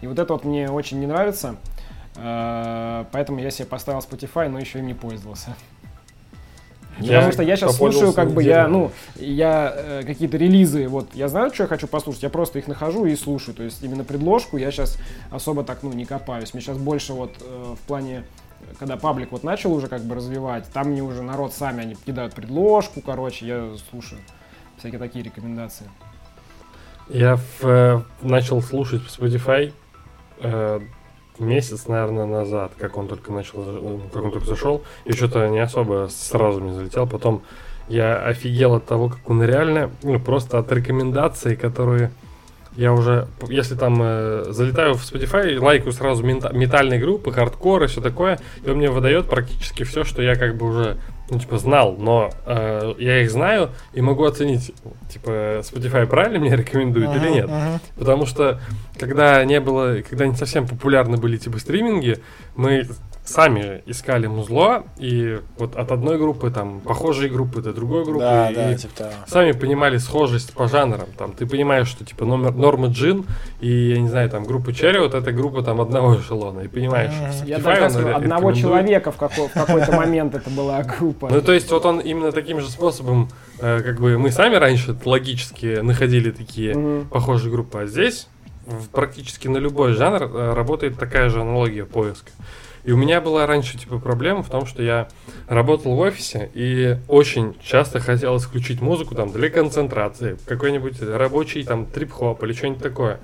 И 0.00 0.06
вот 0.06 0.18
это 0.18 0.32
вот 0.32 0.44
мне 0.44 0.70
очень 0.70 1.00
не 1.00 1.06
нравится, 1.06 1.56
э, 2.16 3.04
поэтому 3.12 3.38
я 3.38 3.50
себе 3.50 3.66
поставил 3.66 4.00
Spotify, 4.00 4.48
но 4.48 4.58
еще 4.58 4.78
им 4.78 4.86
не 4.86 4.94
пользовался. 4.94 5.56
Я 6.98 7.16
Потому 7.16 7.32
что 7.32 7.42
я 7.42 7.56
сейчас 7.56 7.76
слушаю, 7.76 8.14
как 8.14 8.30
бы 8.30 8.42
я, 8.42 8.68
ну, 8.68 8.90
я 9.16 9.72
э, 9.76 10.02
какие-то 10.06 10.38
релизы, 10.38 10.88
вот, 10.88 11.14
я 11.14 11.28
знаю, 11.28 11.52
что 11.52 11.64
я 11.64 11.68
хочу 11.68 11.86
послушать, 11.86 12.22
я 12.22 12.30
просто 12.30 12.58
их 12.58 12.68
нахожу 12.68 13.04
и 13.04 13.14
слушаю. 13.16 13.54
То 13.54 13.62
есть 13.64 13.82
именно 13.82 14.02
предложку 14.02 14.56
я 14.56 14.70
сейчас 14.70 14.98
особо 15.30 15.62
так, 15.62 15.82
ну, 15.82 15.92
не 15.92 16.06
копаюсь. 16.06 16.54
Мне 16.54 16.62
сейчас 16.62 16.78
больше 16.78 17.12
вот 17.12 17.34
э, 17.40 17.74
в 17.74 17.86
плане 17.86 18.24
когда 18.78 18.96
паблик 18.96 19.32
вот 19.32 19.44
начал 19.44 19.72
уже 19.72 19.86
как 19.86 20.02
бы 20.02 20.14
развивать, 20.14 20.66
там 20.72 20.88
мне 20.88 21.02
уже 21.02 21.22
народ 21.22 21.52
сами, 21.52 21.82
они 21.82 21.94
кидают 21.94 22.34
предложку, 22.34 23.00
короче, 23.00 23.46
я 23.46 23.70
слушаю 23.90 24.20
всякие 24.78 24.98
такие 24.98 25.24
рекомендации. 25.24 25.86
Я 27.08 27.36
в, 27.36 27.64
э, 27.64 28.02
начал 28.22 28.60
слушать 28.62 29.02
Spotify 29.02 29.72
э, 30.40 30.80
месяц, 31.38 31.86
наверное, 31.86 32.26
назад, 32.26 32.72
как 32.78 32.96
он 32.96 33.08
только 33.08 33.32
начал, 33.32 33.62
ну, 33.62 34.00
как 34.12 34.24
он 34.24 34.32
только 34.32 34.46
зашел, 34.46 34.82
и 35.04 35.12
что-то 35.12 35.48
не 35.48 35.58
особо 35.58 36.08
сразу 36.10 36.60
мне 36.60 36.72
залетел. 36.72 37.06
Потом 37.06 37.42
я 37.88 38.16
офигел 38.18 38.74
от 38.74 38.86
того, 38.86 39.08
как 39.08 39.28
он 39.28 39.42
реально, 39.42 39.90
ну, 40.02 40.18
просто 40.18 40.58
от 40.58 40.70
рекомендаций, 40.72 41.56
которые 41.56 42.10
я 42.76 42.92
уже, 42.92 43.26
если 43.48 43.74
там 43.74 43.98
э, 44.02 44.44
залетаю 44.50 44.94
в 44.94 45.02
Spotify, 45.02 45.58
лайкаю 45.58 45.92
сразу 45.92 46.22
мента- 46.22 46.54
метальные 46.54 47.00
группы, 47.00 47.32
хардкор 47.32 47.84
и 47.84 47.86
все 47.86 48.00
такое, 48.00 48.38
и 48.64 48.70
он 48.70 48.76
мне 48.76 48.90
выдает 48.90 49.28
практически 49.28 49.82
все, 49.84 50.04
что 50.04 50.22
я 50.22 50.36
как 50.36 50.56
бы 50.56 50.66
уже 50.66 50.98
ну, 51.30 51.38
типа, 51.38 51.58
знал, 51.58 51.96
но 51.98 52.30
э, 52.44 52.94
я 52.98 53.22
их 53.22 53.30
знаю 53.30 53.70
и 53.92 54.00
могу 54.00 54.24
оценить, 54.24 54.72
типа, 55.12 55.60
Spotify 55.60 56.06
правильно 56.06 56.38
мне 56.38 56.54
рекомендует 56.54 57.08
uh-huh, 57.08 57.16
или 57.16 57.30
нет. 57.32 57.46
Uh-huh. 57.46 57.80
Потому 57.98 58.26
что, 58.26 58.60
когда 58.98 59.44
не 59.44 59.58
было, 59.58 60.02
когда 60.08 60.26
не 60.26 60.34
совсем 60.34 60.68
популярны 60.68 61.16
были, 61.16 61.36
типа, 61.36 61.58
стриминги, 61.58 62.18
мы 62.54 62.86
сами 63.26 63.82
искали 63.86 64.26
музло, 64.26 64.84
и 64.98 65.40
вот 65.58 65.76
от 65.76 65.92
одной 65.92 66.18
группы, 66.18 66.50
там, 66.50 66.80
похожие 66.80 67.30
группы 67.30 67.60
до 67.60 67.72
другой 67.72 68.04
группы, 68.04 68.20
да, 68.20 68.50
и 68.50 68.54
да, 68.54 68.74
типа 68.74 68.96
того. 68.96 69.10
сами 69.26 69.52
понимали 69.52 69.98
схожесть 69.98 70.52
по 70.54 70.68
жанрам. 70.68 71.06
Там, 71.18 71.32
ты 71.32 71.46
понимаешь, 71.46 71.88
что, 71.88 72.04
типа, 72.04 72.24
номер, 72.24 72.52
Норма 72.52 72.88
Джин 72.88 73.26
и, 73.60 73.90
я 73.90 74.00
не 74.00 74.08
знаю, 74.08 74.30
там, 74.30 74.44
группа 74.44 74.72
Черри, 74.72 74.98
вот 75.00 75.14
это 75.14 75.32
группа, 75.32 75.62
там, 75.62 75.80
одного 75.80 76.16
эшелона, 76.16 76.60
и 76.60 76.68
понимаешь, 76.68 77.12
mm-hmm. 77.12 77.48
Я 77.48 77.58
даже 77.58 77.90
скажу, 77.90 78.08
одного 78.14 78.52
человека 78.52 79.10
в, 79.10 79.16
какой, 79.16 79.48
в 79.48 79.52
какой-то 79.52 79.92
момент 79.92 80.34
это 80.34 80.48
была 80.50 80.82
группа. 80.82 81.28
Ну, 81.30 81.42
то 81.42 81.52
есть, 81.52 81.70
вот 81.70 81.84
он 81.84 82.00
именно 82.00 82.32
таким 82.32 82.60
же 82.60 82.70
способом, 82.70 83.28
э, 83.58 83.82
как 83.82 84.00
бы, 84.00 84.18
мы 84.18 84.30
сами 84.30 84.56
раньше 84.56 84.96
логически 85.04 85.80
находили 85.80 86.30
такие 86.30 87.04
похожие 87.10 87.50
группы, 87.50 87.80
а 87.80 87.86
здесь 87.86 88.28
практически 88.92 89.48
на 89.48 89.58
любой 89.58 89.92
жанр 89.92 90.22
э, 90.22 90.52
работает 90.54 90.98
такая 90.98 91.28
же 91.28 91.40
аналогия 91.40 91.84
поиска. 91.84 92.30
И 92.86 92.92
у 92.92 92.96
меня 92.96 93.20
была 93.20 93.46
раньше 93.46 93.76
типа 93.76 93.98
проблема 93.98 94.44
в 94.44 94.48
том, 94.48 94.64
что 94.64 94.80
я 94.80 95.08
работал 95.48 95.96
в 95.96 95.98
офисе 95.98 96.50
и 96.54 96.96
очень 97.08 97.56
часто 97.60 97.98
хотел 97.98 98.36
исключить 98.36 98.80
музыку 98.80 99.16
там 99.16 99.32
для 99.32 99.50
концентрации, 99.50 100.38
какой-нибудь 100.46 101.02
рабочий 101.02 101.64
там 101.64 101.86
трип-хоп 101.86 102.44
или 102.44 102.52
что-нибудь 102.52 102.82
такое. 102.82 103.18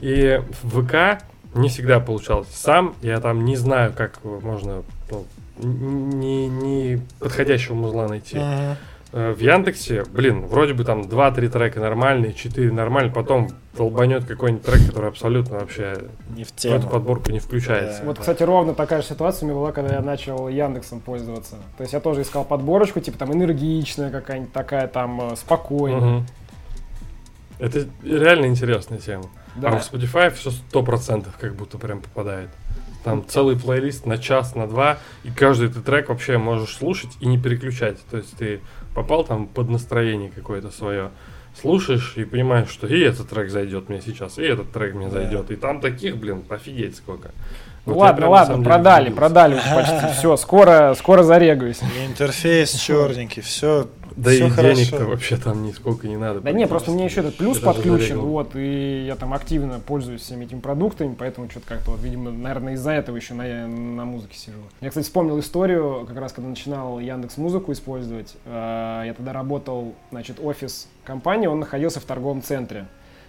И 0.00 0.40
в 0.62 0.82
ВК 0.82 1.22
Не 1.54 1.68
всегда 1.68 2.00
получалось. 2.00 2.48
Сам 2.54 2.94
я 3.02 3.20
там 3.20 3.44
не 3.44 3.56
знаю, 3.56 3.92
как 3.94 4.24
можно 4.24 4.82
ну, 5.10 5.26
не, 5.58 6.48
не 6.48 7.02
подходящего 7.18 7.74
музла 7.74 8.08
найти. 8.08 8.38
Мгм. 8.38 8.76
Э, 9.12 9.32
В 9.32 9.38
Яндексе, 9.40 10.04
блин, 10.10 10.46
вроде 10.46 10.72
бы 10.72 10.84
там 10.84 11.02
2-3 11.02 11.48
трека 11.48 11.80
нормальные, 11.80 12.32
4 12.32 12.72
нормальные, 12.72 13.12
потом 13.12 13.50
долбанет 13.76 14.24
какой-нибудь 14.24 14.64
трек, 14.64 14.86
который 14.86 15.08
абсолютно 15.10 15.58
вообще 15.58 15.98
Не 16.34 16.44
в 16.44 16.48
в 16.48 16.52
тему. 16.52 16.76
эту 16.76 16.88
подборку 16.88 17.30
не 17.30 17.38
включается. 17.38 18.00
Да. 18.00 18.06
Вот, 18.06 18.18
кстати, 18.18 18.42
ровно 18.42 18.74
такая 18.74 19.02
же 19.02 19.08
ситуация 19.08 19.46
у 19.46 19.50
меня 19.50 19.58
была, 19.60 19.72
когда 19.72 19.94
я 19.96 20.00
начал 20.00 20.48
Яндексом 20.48 21.00
пользоваться. 21.00 21.56
То 21.76 21.82
есть 21.82 21.92
я 21.92 22.00
тоже 22.00 22.22
искал 22.22 22.44
подборочку, 22.44 23.00
типа 23.00 23.18
там 23.18 23.32
энергичная 23.32 24.10
какая-нибудь 24.10 24.52
такая, 24.52 24.88
там 24.88 25.32
э, 25.32 25.36
спокойная. 25.36 26.00
Мгм. 26.00 26.26
Это 27.58 27.86
реально 28.02 28.46
интересная 28.46 28.98
тема. 28.98 29.24
Да. 29.56 29.68
А 29.68 29.78
в 29.78 29.92
Spotify 29.92 30.30
все 30.30 30.50
сто 30.50 30.82
процентов 30.82 31.34
как 31.38 31.54
будто 31.54 31.76
прям 31.78 32.00
попадает. 32.00 32.48
Там 33.04 33.24
целый 33.26 33.58
плейлист 33.58 34.06
на 34.06 34.18
час, 34.18 34.54
на 34.54 34.66
два, 34.66 34.98
и 35.24 35.30
каждый 35.30 35.68
ты 35.68 35.80
трек 35.80 36.08
вообще 36.08 36.38
можешь 36.38 36.76
слушать 36.76 37.10
и 37.20 37.26
не 37.26 37.38
переключать. 37.38 37.98
То 38.10 38.18
есть 38.18 38.36
ты 38.36 38.60
попал 38.94 39.24
там 39.24 39.46
под 39.46 39.70
настроение 39.70 40.30
какое-то 40.30 40.70
свое, 40.70 41.10
слушаешь 41.60 42.14
и 42.16 42.24
понимаешь, 42.24 42.68
что 42.68 42.86
и 42.86 43.00
этот 43.00 43.28
трек 43.28 43.50
зайдет 43.50 43.88
мне 43.88 44.00
сейчас, 44.00 44.38
и 44.38 44.42
этот 44.42 44.72
трек 44.72 44.94
мне 44.94 45.10
зайдет. 45.10 45.50
И 45.50 45.56
там 45.56 45.80
таких, 45.80 46.16
блин, 46.16 46.44
офигеть 46.48 46.96
сколько. 46.96 47.32
Ну 47.84 47.94
Вот 47.94 48.04
я 48.04 48.10
ладно, 48.10 48.28
ладно, 48.28 48.62
продали, 48.62 49.10
продали 49.10 49.60
почти. 49.74 50.12
Все, 50.16 50.36
скоро, 50.36 50.94
скоро 50.96 51.24
зарегаюсь. 51.24 51.80
Интерфейс 52.06 52.72
черненький, 52.74 53.42
все, 53.42 53.88
Да 54.16 54.30
все 54.30 54.46
и 54.46 54.50
денег-то 54.50 55.04
вообще 55.04 55.36
там 55.36 55.62
нисколько 55.62 56.08
не 56.08 56.16
надо. 56.16 56.40
Да 56.40 56.52
не, 56.52 56.66
просто 56.66 56.90
мне 56.90 57.04
еще 57.04 57.20
этот 57.20 57.36
плюс 57.36 57.58
Я 57.58 57.66
подключен, 57.66 58.18
вот, 58.18 58.54
и 58.54 59.04
я 59.06 59.16
там 59.16 59.34
активно 59.34 59.80
пользуюсь 59.80 60.22
всеми 60.22 60.44
этими 60.44 60.60
продуктами, 60.60 61.14
поэтому 61.18 61.50
что-то 61.50 61.66
как-то 61.66 61.92
вот, 61.92 62.00
видимо, 62.02 62.30
наверное, 62.30 62.74
из-за 62.74 62.92
этого 62.92 63.16
еще 63.16 63.34
на, 63.34 63.66
на 63.66 64.04
музыке 64.04 64.36
сижу. 64.36 64.58
Я, 64.80 64.88
кстати, 64.88 65.04
вспомнил 65.04 65.38
историю, 65.40 66.04
как 66.06 66.16
раз 66.16 66.32
когда 66.32 66.48
начинал 66.48 66.98
Яндекс 66.98 67.36
Музыку 67.36 67.72
использовать, 67.72 68.34
э, 68.44 69.02
я 69.06 69.14
тогда 69.14 69.32
работал, 69.32 69.94
значит, 70.10 70.38
офис 70.42 70.88
компании, 71.04 71.46
он 71.46 71.60
находился 71.60 72.00
в 72.00 72.04
торговом 72.04 72.42
центре. 72.42 72.86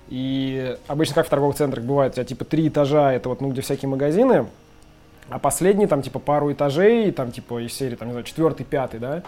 И 0.10 0.76
обычно 0.88 1.15
как 1.15 1.28
в 1.28 1.30
торговых 1.30 1.56
центрах 1.56 1.86
бывает, 1.86 2.13
у 2.13 2.15
тебя 2.15 2.26
типа 2.26 2.46
три 2.46 2.67
этажа, 2.67 3.13
это 3.13 3.30
вот, 3.30 3.41
ну, 3.41 3.50
где 3.50 3.62
всякие 3.62 3.89
магазины, 3.89 4.48
а 5.30 5.39
последний 5.39 5.88
там 5.88 6.02
типа 6.02 6.19
пару 6.19 6.52
этажей, 6.52 7.12
там 7.12 7.32
типа 7.32 7.65
из 7.65 7.74
серии, 7.74 7.96
там, 7.96 8.10
не 8.10 8.12
знаю, 8.12 8.26
четвертый, 8.26 8.65
пятый, 8.65 9.00
да, 9.00 9.24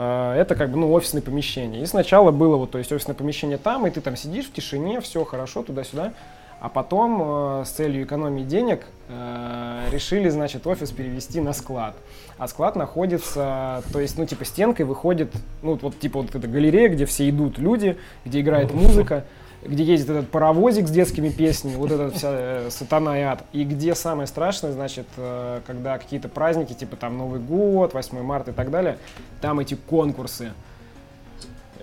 это 0.00 0.54
как 0.56 0.70
бы, 0.70 0.78
ну, 0.78 0.92
офисное 0.92 1.22
помещение. 1.22 1.82
И 1.82 1.86
сначала 1.86 2.30
было 2.30 2.56
вот, 2.56 2.70
то 2.70 2.78
есть 2.78 2.92
офисное 2.92 3.14
помещение 3.14 3.58
там, 3.58 3.86
и 3.86 3.90
ты 3.90 4.00
там 4.00 4.16
сидишь 4.16 4.46
в 4.46 4.52
тишине, 4.52 5.00
все 5.00 5.24
хорошо, 5.24 5.62
туда-сюда. 5.62 6.12
А 6.60 6.68
потом 6.68 7.60
э, 7.60 7.64
с 7.64 7.70
целью 7.70 8.04
экономии 8.04 8.42
денег 8.42 8.86
э, 9.08 9.88
решили, 9.92 10.28
значит, 10.28 10.66
офис 10.66 10.90
перевести 10.90 11.40
на 11.40 11.52
склад. 11.52 11.94
А 12.36 12.48
склад 12.48 12.74
находится, 12.74 13.82
то 13.92 14.00
есть, 14.00 14.18
ну, 14.18 14.26
типа, 14.26 14.44
стенкой 14.44 14.84
выходит, 14.84 15.32
ну, 15.62 15.78
вот, 15.80 15.98
типа, 16.00 16.20
вот 16.20 16.34
эта 16.34 16.48
галерея, 16.48 16.88
где 16.88 17.06
все 17.06 17.28
идут 17.28 17.58
люди, 17.58 17.96
где 18.24 18.40
играет 18.40 18.74
музыка, 18.74 19.24
где 19.64 19.84
ездит 19.84 20.10
этот 20.10 20.30
паровозик 20.30 20.86
с 20.86 20.90
детскими 20.90 21.30
песнями, 21.30 21.76
вот 21.76 21.90
эта 21.90 22.10
вся 22.10 22.28
э, 22.30 22.70
сатана 22.70 23.18
и 23.18 23.22
ад. 23.22 23.44
И 23.52 23.64
где 23.64 23.94
самое 23.94 24.26
страшное, 24.26 24.72
значит, 24.72 25.06
э, 25.16 25.60
когда 25.66 25.98
какие-то 25.98 26.28
праздники, 26.28 26.72
типа 26.72 26.96
там 26.96 27.18
Новый 27.18 27.40
год, 27.40 27.94
8 27.94 28.22
марта 28.22 28.52
и 28.52 28.54
так 28.54 28.70
далее, 28.70 28.98
там 29.40 29.58
эти 29.58 29.74
конкурсы, 29.74 30.52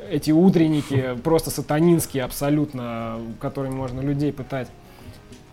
эти 0.10 0.32
утренники 0.32 1.16
просто 1.24 1.52
сатанинские 1.52 2.24
абсолютно, 2.24 3.20
которыми 3.42 3.74
можно 3.74 4.02
людей 4.02 4.32
пытать. 4.32 4.68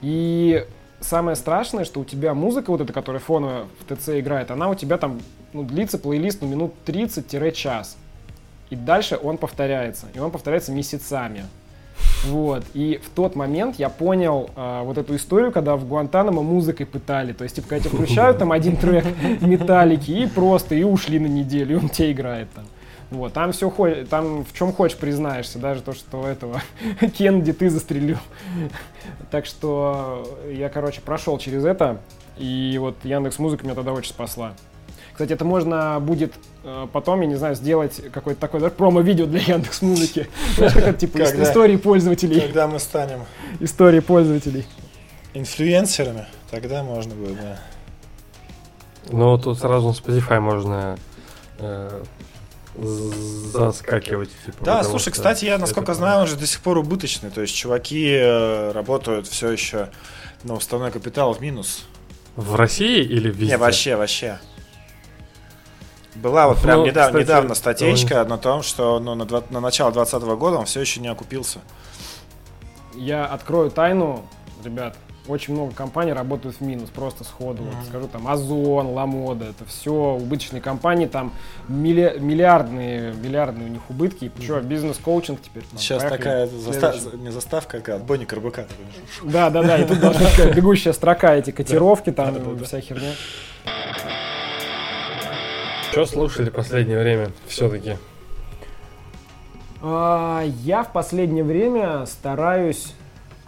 И 0.00 0.66
самое 1.00 1.36
страшное, 1.36 1.84
что 1.84 2.00
у 2.00 2.04
тебя 2.04 2.34
музыка, 2.34 2.70
вот 2.70 2.80
эта, 2.80 2.92
которая 2.92 3.20
фоновая 3.20 3.64
в 3.80 3.94
ТЦ 3.94 4.10
играет, 4.10 4.50
она 4.50 4.68
у 4.68 4.74
тебя 4.74 4.98
там 4.98 5.20
ну, 5.52 5.64
длится 5.64 5.98
плейлист 5.98 6.42
ну, 6.42 6.48
минут 6.48 6.74
30-час. 6.86 7.96
И 8.70 8.76
дальше 8.76 9.18
он 9.22 9.38
повторяется. 9.38 10.06
И 10.14 10.18
он 10.18 10.30
повторяется 10.30 10.72
месяцами. 10.72 11.44
Вот. 12.24 12.64
И 12.74 13.00
в 13.02 13.10
тот 13.10 13.34
момент 13.34 13.76
я 13.78 13.88
понял 13.88 14.50
а, 14.54 14.82
вот 14.84 14.98
эту 14.98 15.16
историю, 15.16 15.52
когда 15.52 15.76
в 15.76 15.86
Гуантанамо 15.86 16.42
музыкой 16.42 16.86
пытали. 16.86 17.32
То 17.32 17.44
есть, 17.44 17.56
типа, 17.56 17.68
когда 17.68 17.88
тебе 17.88 17.96
включают 17.96 18.38
там 18.38 18.52
один 18.52 18.76
трек 18.76 19.04
металлики 19.40 20.10
и 20.10 20.26
просто, 20.26 20.74
и 20.74 20.84
ушли 20.84 21.18
на 21.18 21.26
неделю, 21.26 21.76
и 21.76 21.78
он 21.78 21.88
тебе 21.88 22.12
играет 22.12 22.48
там. 22.54 22.64
Вот, 23.10 23.34
там 23.34 23.52
все, 23.52 23.70
там 24.08 24.42
в 24.42 24.56
чем 24.56 24.72
хочешь 24.72 24.96
признаешься, 24.96 25.58
даже 25.58 25.82
то, 25.82 25.92
что 25.92 26.26
этого 26.26 26.62
Кеннеди 27.18 27.52
ты 27.52 27.68
застрелил. 27.68 28.16
Так 29.30 29.44
что 29.44 30.26
я, 30.50 30.70
короче, 30.70 31.02
прошел 31.02 31.36
через 31.36 31.66
это, 31.66 32.00
и 32.38 32.78
вот 32.80 32.96
Яндекс 33.04 33.38
Музыка 33.38 33.64
меня 33.64 33.74
тогда 33.74 33.92
очень 33.92 34.10
спасла. 34.10 34.54
Кстати, 35.12 35.32
это 35.32 35.44
можно 35.44 35.98
будет 36.00 36.32
э, 36.64 36.86
потом, 36.92 37.20
я 37.20 37.26
не 37.26 37.34
знаю, 37.34 37.54
сделать 37.54 38.00
какое-то 38.12 38.40
такое 38.40 38.60
даже 38.60 38.72
промо-видео 38.74 39.26
для 39.26 39.40
Яндекс 39.40 39.82
Музыки. 39.82 40.28
Знаешь, 40.56 40.72
как 40.72 40.84
это 40.84 40.98
типа 40.98 41.18
Когда? 41.18 41.42
истории 41.42 41.76
пользователей. 41.76 42.40
Когда 42.40 42.66
мы 42.66 42.78
станем 42.78 43.20
Истории 43.60 44.00
пользователей. 44.00 44.66
инфлюенсерами, 45.34 46.26
тогда 46.50 46.82
можно 46.82 47.14
будет, 47.14 47.36
да. 47.36 47.58
Ну, 49.10 49.36
тут 49.38 49.58
сразу 49.58 49.88
на 49.88 49.92
Spotify 49.92 50.40
можно 50.40 50.96
э, 51.58 52.02
заскакивать. 52.76 54.30
Типа, 54.46 54.64
Да, 54.64 54.82
слушай, 54.84 55.04
что 55.04 55.10
кстати, 55.12 55.44
я, 55.44 55.58
насколько 55.58 55.94
знаю, 55.94 56.20
он 56.20 56.26
же 56.26 56.36
до 56.36 56.46
сих 56.46 56.60
пор 56.60 56.78
убыточный. 56.78 57.30
То 57.30 57.42
есть 57.42 57.54
чуваки 57.54 58.12
э, 58.12 58.72
работают 58.72 59.26
все 59.26 59.50
еще, 59.50 59.90
ну, 60.44 60.54
уставной 60.54 60.90
капитал 60.90 61.34
в 61.34 61.40
минус. 61.40 61.84
В 62.36 62.54
России 62.54 63.02
или 63.02 63.28
везде? 63.28 63.46
Не, 63.46 63.56
вообще, 63.58 63.96
вообще. 63.96 64.38
Была 66.14 66.46
вот 66.48 66.58
прям 66.58 66.80
Ну, 66.80 66.86
недав- 66.86 67.06
кстати, 67.08 67.22
недавно 67.24 67.54
статейка 67.54 68.24
на 68.24 68.36
том, 68.38 68.62
что 68.62 69.00
ну, 69.00 69.14
на, 69.14 69.24
два- 69.24 69.42
на 69.50 69.60
начало 69.60 69.92
2020 69.92 70.38
года 70.38 70.58
он 70.58 70.66
все 70.66 70.80
еще 70.80 71.00
не 71.00 71.08
окупился. 71.08 71.60
Я 72.94 73.24
открою 73.24 73.70
тайну, 73.70 74.22
ребят. 74.64 74.96
Очень 75.28 75.54
много 75.54 75.72
компаний 75.72 76.12
работают 76.12 76.56
в 76.56 76.60
минус, 76.62 76.90
просто 76.90 77.22
сходу. 77.22 77.62
Вот 77.62 77.74
Мгм. 77.74 77.84
скажу, 77.88 78.08
там, 78.08 78.26
Озон, 78.26 78.88
Ламода, 78.88 79.44
это 79.46 79.64
все 79.66 79.92
убыточные 79.92 80.60
компании, 80.60 81.06
там 81.06 81.32
милли- 81.68 82.18
миллиардные, 82.18 83.12
миллиардные 83.14 83.68
у 83.68 83.70
них 83.70 83.82
убытки. 83.88 84.32
И 84.36 84.42
что, 84.42 84.60
бизнес-коучинг 84.60 85.40
теперь? 85.40 85.62
там, 85.62 85.78
Сейчас 85.78 86.00
поехали. 86.02 86.18
такая 86.18 86.46
заста- 86.48 86.92
Следующий. 86.98 87.18
не 87.18 87.30
заставка, 87.30 87.80
а 87.86 87.94
отбойник 87.94 88.32
РБК. 88.32 88.66
Да, 89.22 89.48
да, 89.50 89.62
да, 89.62 89.78
и 89.78 89.84
тут 89.86 90.00
должна 90.00 90.28
бегущая 90.54 90.92
строка, 90.92 91.36
эти 91.36 91.52
котировки, 91.52 92.10
там, 92.10 92.58
вся 92.64 92.80
херня. 92.80 93.12
Что 95.92 96.06
слушали 96.06 96.48
в 96.48 96.54
последнее 96.54 96.98
время 96.98 97.32
все-таки? 97.46 97.98
А, 99.82 100.42
Я 100.62 100.84
в 100.84 100.92
последнее 100.92 101.44
время 101.44 102.06
стараюсь 102.06 102.94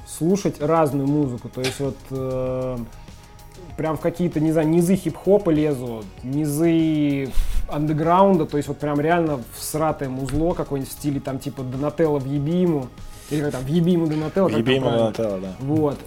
слушать 0.06 0.60
разную 0.60 1.08
музыку. 1.08 1.48
То 1.48 1.62
есть 1.62 1.80
вот 1.80 1.96
э, 2.10 2.76
прям 3.78 3.96
в 3.96 4.00
какие-то, 4.00 4.40
не 4.40 4.52
знаю, 4.52 4.68
низы 4.68 4.94
хип-хопа 4.94 5.48
лезу, 5.48 6.04
низы 6.22 7.32
андеграунда, 7.70 8.44
то 8.44 8.58
есть 8.58 8.68
вот 8.68 8.76
прям 8.76 9.00
реально 9.00 9.40
сратое 9.58 10.10
музло 10.10 10.52
какое-нибудь 10.52 10.92
в 10.92 10.94
стиле 10.94 11.20
там 11.20 11.38
типа 11.38 11.62
Донателло 11.62 12.18
в 12.18 12.26
ебиму. 12.26 12.88
Или 13.30 13.40
как 13.40 13.52
там, 13.52 13.62
в 13.62 13.66
ебиму 13.68 14.06
Донателло. 14.06 14.48
правильно? 14.48 14.90
Донателло, 14.90 15.38
да. 15.40 15.48
Вот. 15.60 15.98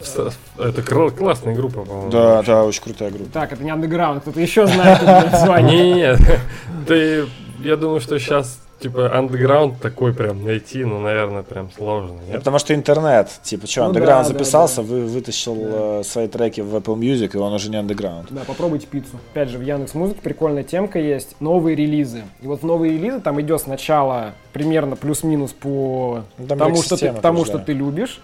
Это 0.60 0.82
классная 0.84 1.56
группа, 1.56 1.84
по-моему. 1.84 2.12
Да, 2.12 2.43
да, 2.43 2.63
очень 2.63 2.84
крутая 2.84 3.10
группа. 3.12 3.32
Так, 3.32 3.53
это 3.53 3.63
не 3.63 3.71
андеграунд, 3.71 4.21
кто-то 4.21 4.39
еще 4.39 4.67
знает 4.67 5.01
это 5.01 5.30
название. 5.32 5.77
Не-не-не, 5.77 6.17
ты, 6.88 7.25
я 7.60 7.75
думаю, 7.75 8.01
что 8.01 8.19
сейчас, 8.19 8.60
типа, 8.79 9.15
андеграунд 9.17 9.79
такой 9.81 10.13
прям 10.13 10.43
найти, 10.43 10.83
ну, 10.85 10.99
наверное, 10.99 11.43
прям 11.43 11.71
сложно. 11.71 12.13
Ну, 12.13 12.19
нет? 12.27 12.39
Потому 12.39 12.59
что 12.59 12.73
интернет, 12.75 13.29
типа, 13.43 13.67
что, 13.67 13.81
Ну 13.81 13.87
андеграунд 13.87 14.27
да, 14.27 14.33
да, 14.33 14.39
записался, 14.39 14.77
да. 14.77 14.83
вы, 14.83 15.05
вытащил 15.05 15.55
Да. 15.55 15.69
э, 15.99 16.03
свои 16.03 16.27
треки 16.27 16.61
в 16.61 16.75
Apple 16.75 16.95
Music, 16.97 17.31
и 17.33 17.37
он 17.37 17.53
уже 17.53 17.69
не 17.69 17.77
андеграунд. 17.77 18.27
Да, 18.31 18.41
попробуйте 18.45 18.87
пиццу. 18.87 19.17
Опять 19.31 19.49
же, 19.49 19.57
в 19.57 19.61
Яндекс 19.61 19.93
Музыке 19.93 20.19
прикольная 20.21 20.63
темка 20.63 20.99
есть. 20.99 21.35
Новые 21.39 21.75
релизы. 21.75 22.23
И 22.41 22.47
вот 22.47 22.61
в 22.61 22.65
новые 22.65 22.93
релизы 22.93 23.19
там 23.19 23.39
идет 23.41 23.61
сначала 23.61 24.33
примерно 24.53 24.95
плюс-минус 24.95 25.53
по 25.53 26.23
Ну, 26.37 26.47
там 26.47 26.57
тому, 26.57 26.81
что 26.83 26.97
ты, 26.97 27.11
тому, 27.13 27.45
что 27.45 27.59
ты 27.59 27.73
любишь. 27.73 28.21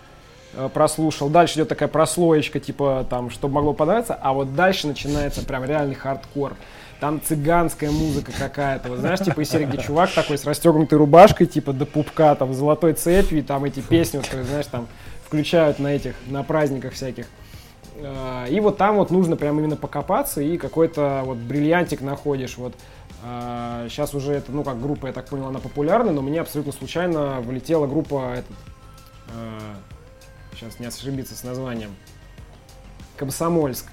э, 0.56 0.70
Прослушал. 0.72 1.30
Дальше 1.30 1.56
идет 1.56 1.70
такая 1.70 1.90
прослоечка, 1.90 2.60
типа 2.60 3.08
там, 3.10 3.30
чтобы 3.32 3.56
могло 3.56 3.74
понравиться. 3.74 4.14
А 4.22 4.34
вот 4.34 4.56
дальше 4.56 4.88
начинается 4.88 5.44
прям 5.44 5.66
реальный 5.66 5.96
хардкор. 5.96 6.54
Там 7.00 7.22
цыганская 7.22 7.92
музыка 7.92 8.32
какая-то, 8.38 8.90
вот 8.90 9.00
знаешь, 9.00 9.20
типа 9.20 9.42
из 9.42 9.50
серии, 9.50 9.76
чувак 9.78 10.12
такой 10.14 10.38
с 10.38 10.46
расстегнутой 10.46 10.98
рубашкой, 10.98 11.48
типа 11.48 11.74
до 11.74 11.86
пупка, 11.86 12.34
там, 12.36 12.54
золотой 12.54 12.94
цепью, 12.94 13.40
и 13.40 13.42
там 13.42 13.66
эти 13.66 13.82
песни, 13.82 14.18
вот, 14.20 14.28
знаешь, 14.46 14.68
там 14.68 14.88
включают 15.26 15.80
на 15.80 15.88
этих, 15.88 16.16
на 16.28 16.44
праздниках 16.44 16.94
всяких. 16.94 17.28
Э, 17.98 18.46
И 18.50 18.60
вот 18.62 18.78
там 18.78 18.96
вот 18.96 19.12
нужно 19.12 19.36
прям 19.36 19.60
именно 19.60 19.76
покопаться 19.76 20.42
и 20.42 20.58
какой-то 20.58 21.24
вот 21.26 21.38
бриллиантик 21.38 22.02
находишь. 22.02 22.58
Вот 22.58 22.74
сейчас 23.88 24.14
уже 24.14 24.34
это, 24.34 24.52
ну 24.52 24.66
как 24.66 24.82
группа, 24.82 25.08
я 25.08 25.14
так 25.14 25.26
понял, 25.28 25.48
она 25.48 25.60
популярна, 25.60 26.12
но 26.12 26.22
мне 26.22 26.42
абсолютно 26.42 26.74
случайно 26.74 27.40
влетела 27.40 27.88
группа 27.88 28.34
этот, 28.34 28.52
сейчас 30.54 30.78
не 30.80 30.88
ошибиться 30.88 31.34
с 31.34 31.44
названием. 31.46 31.96
Комсомольск. 33.16 33.86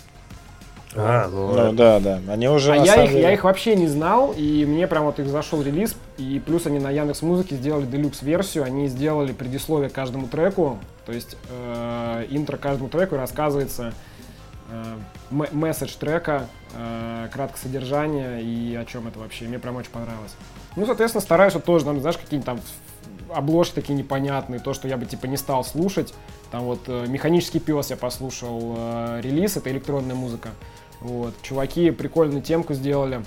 А, 0.96 1.28
ну, 1.28 1.52
ну 1.52 1.72
да, 1.72 2.00
да. 2.00 2.20
Они 2.28 2.48
уже. 2.48 2.72
А 2.72 2.76
я 2.76 3.04
их, 3.04 3.10
деле... 3.10 3.22
я 3.22 3.32
их 3.32 3.44
вообще 3.44 3.76
не 3.76 3.86
знал, 3.86 4.34
и 4.36 4.64
мне 4.64 4.88
прям 4.88 5.04
вот 5.04 5.20
их 5.20 5.28
зашел 5.28 5.62
релиз, 5.62 5.94
и 6.18 6.42
плюс 6.44 6.66
они 6.66 6.80
на 6.80 6.90
Яндекс 6.90 7.22
Музыке 7.22 7.54
сделали 7.54 7.86
делюкс 7.86 8.22
версию, 8.22 8.64
они 8.64 8.88
сделали 8.88 9.32
предисловие 9.32 9.88
каждому 9.88 10.26
треку, 10.26 10.78
то 11.06 11.12
есть 11.12 11.36
э, 11.48 12.26
интро 12.30 12.56
каждому 12.56 12.88
треку 12.88 13.16
рассказывается 13.16 13.94
э, 14.68 14.96
месседж 15.30 15.94
трека, 15.94 16.48
э, 16.74 17.28
краткое 17.32 17.60
содержание 17.60 18.42
и 18.42 18.74
о 18.74 18.84
чем 18.84 19.06
это 19.06 19.20
вообще. 19.20 19.44
Мне 19.44 19.60
прям 19.60 19.76
очень 19.76 19.90
понравилось. 19.90 20.34
Ну, 20.74 20.86
соответственно, 20.86 21.22
стараюсь 21.22 21.54
вот 21.54 21.64
тоже, 21.64 21.84
там, 21.84 22.00
знаешь, 22.00 22.18
какие-нибудь 22.18 22.46
там 22.46 22.60
обложки 23.32 23.74
такие 23.74 23.94
непонятные, 23.94 24.60
то, 24.60 24.74
что 24.74 24.88
я 24.88 24.96
бы 24.96 25.06
типа 25.06 25.26
не 25.26 25.36
стал 25.36 25.64
слушать. 25.64 26.14
Там 26.50 26.64
вот 26.64 26.80
э, 26.86 27.06
«Механический 27.06 27.60
пес» 27.60 27.90
я 27.90 27.96
послушал, 27.96 28.74
э, 28.76 29.20
релиз, 29.22 29.56
это 29.56 29.70
электронная 29.70 30.14
музыка. 30.14 30.50
Вот. 31.00 31.34
Чуваки 31.42 31.90
прикольную 31.90 32.42
темку 32.42 32.74
сделали. 32.74 33.22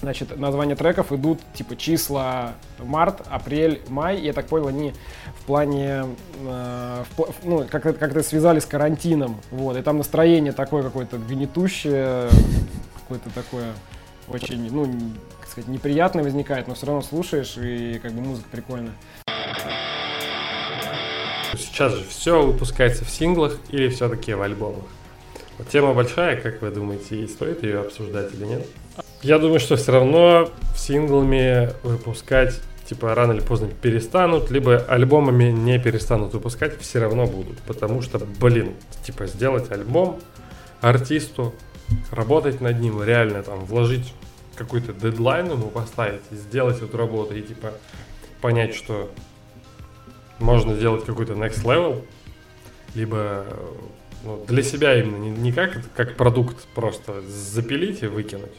Значит, 0.00 0.38
названия 0.38 0.76
треков 0.76 1.12
идут 1.12 1.40
типа 1.54 1.76
числа 1.76 2.54
март, 2.78 3.22
апрель, 3.28 3.82
май. 3.88 4.20
Я 4.20 4.32
так 4.32 4.46
понял, 4.46 4.68
они 4.68 4.92
в 5.40 5.44
плане, 5.46 6.04
э, 6.40 7.04
в, 7.16 7.34
ну, 7.44 7.66
как-то, 7.68 7.92
как-то 7.92 8.22
связали 8.22 8.60
с 8.60 8.66
карантином. 8.66 9.40
Вот. 9.50 9.76
И 9.76 9.82
там 9.82 9.98
настроение 9.98 10.52
такое 10.52 10.82
какое-то 10.82 11.18
гнетущее, 11.18 12.28
какое-то 13.00 13.30
такое 13.30 13.72
очень, 14.28 14.70
ну, 14.70 14.86
сказать, 15.58 15.68
неприятное 15.68 16.24
возникает, 16.24 16.68
но 16.68 16.74
все 16.74 16.86
равно 16.86 17.02
слушаешь, 17.02 17.56
и 17.56 17.98
как 17.98 18.12
бы 18.12 18.20
музыка 18.20 18.48
прикольная. 18.50 18.94
Сейчас 21.56 21.94
же 21.94 22.04
все 22.08 22.42
выпускается 22.42 23.04
в 23.04 23.10
синглах 23.10 23.58
или 23.70 23.88
все-таки 23.88 24.34
в 24.34 24.42
альбомах? 24.42 24.84
Тема 25.70 25.92
большая, 25.92 26.40
как 26.40 26.62
вы 26.62 26.70
думаете, 26.70 27.16
и 27.16 27.26
стоит 27.26 27.64
ее 27.64 27.80
обсуждать 27.80 28.32
или 28.34 28.44
нет? 28.44 28.66
Я 29.22 29.38
думаю, 29.38 29.58
что 29.58 29.76
все 29.76 29.92
равно 29.92 30.50
синглами 30.76 31.72
выпускать 31.82 32.60
типа 32.88 33.14
рано 33.14 33.32
или 33.32 33.40
поздно 33.40 33.68
перестанут, 33.68 34.50
либо 34.50 34.76
альбомами 34.76 35.50
не 35.50 35.78
перестанут 35.78 36.32
выпускать, 36.32 36.80
все 36.80 37.00
равно 37.00 37.26
будут. 37.26 37.58
Потому 37.62 38.02
что, 38.02 38.18
блин, 38.18 38.74
типа 39.04 39.26
сделать 39.26 39.70
альбом 39.72 40.20
артисту, 40.80 41.54
работать 42.12 42.60
над 42.60 42.80
ним, 42.80 43.02
реально 43.02 43.42
там 43.42 43.64
вложить 43.64 44.14
какой-то 44.58 44.92
дедлайн 44.92 45.50
ему 45.50 45.70
поставить, 45.70 46.22
сделать 46.30 46.82
эту 46.82 46.96
работу 46.96 47.34
и 47.34 47.42
типа 47.42 47.72
понять, 48.40 48.74
что 48.74 49.10
можно 50.38 50.74
сделать 50.74 51.04
какой-то 51.04 51.32
next 51.32 51.64
level, 51.64 52.04
либо 52.94 53.46
ну, 54.24 54.44
для 54.46 54.62
себя 54.62 54.98
именно, 54.98 55.16
не, 55.16 55.30
не 55.30 55.52
как, 55.52 55.80
как 55.94 56.16
продукт 56.16 56.66
просто 56.74 57.22
запилить 57.22 58.02
и 58.02 58.06
выкинуть. 58.06 58.52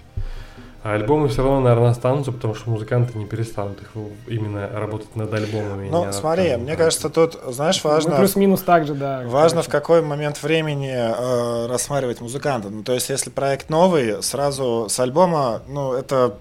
А 0.82 0.94
альбомы 0.94 1.28
все 1.28 1.44
равно, 1.44 1.60
наверное, 1.60 1.90
останутся, 1.90 2.32
потому 2.32 2.56
что 2.56 2.70
музыканты 2.70 3.18
не 3.18 3.26
перестанут 3.26 3.82
их 3.82 3.90
именно 4.28 4.68
работать 4.68 5.14
над 5.16 5.34
альбомами. 5.34 5.90
Ну, 5.90 6.12
смотри, 6.14 6.56
мне 6.56 6.78
кажется, 6.78 7.10
тут, 7.10 7.38
знаешь, 7.48 7.84
ну, 7.84 7.90
важно... 7.90 8.12
Ну, 8.12 8.18
плюс-минус 8.18 8.62
так 8.62 8.88
же, 8.88 8.94
да. 8.94 9.24
Важно 9.26 9.58
конечно. 9.58 9.64
в 9.64 9.68
какой 9.70 10.02
момент 10.02 10.42
времени 10.42 10.94
э, 10.94 11.68
рассматривать 11.68 12.22
музыканта. 12.22 12.70
Ну, 12.70 12.84
то 12.84 12.94
есть, 12.94 13.10
если 13.10 13.30
проект 13.30 13.70
новый, 13.70 14.24
сразу 14.24 14.88
с 14.90 15.00
альбома, 15.00 15.62
ну, 15.68 15.94
это 15.94 16.36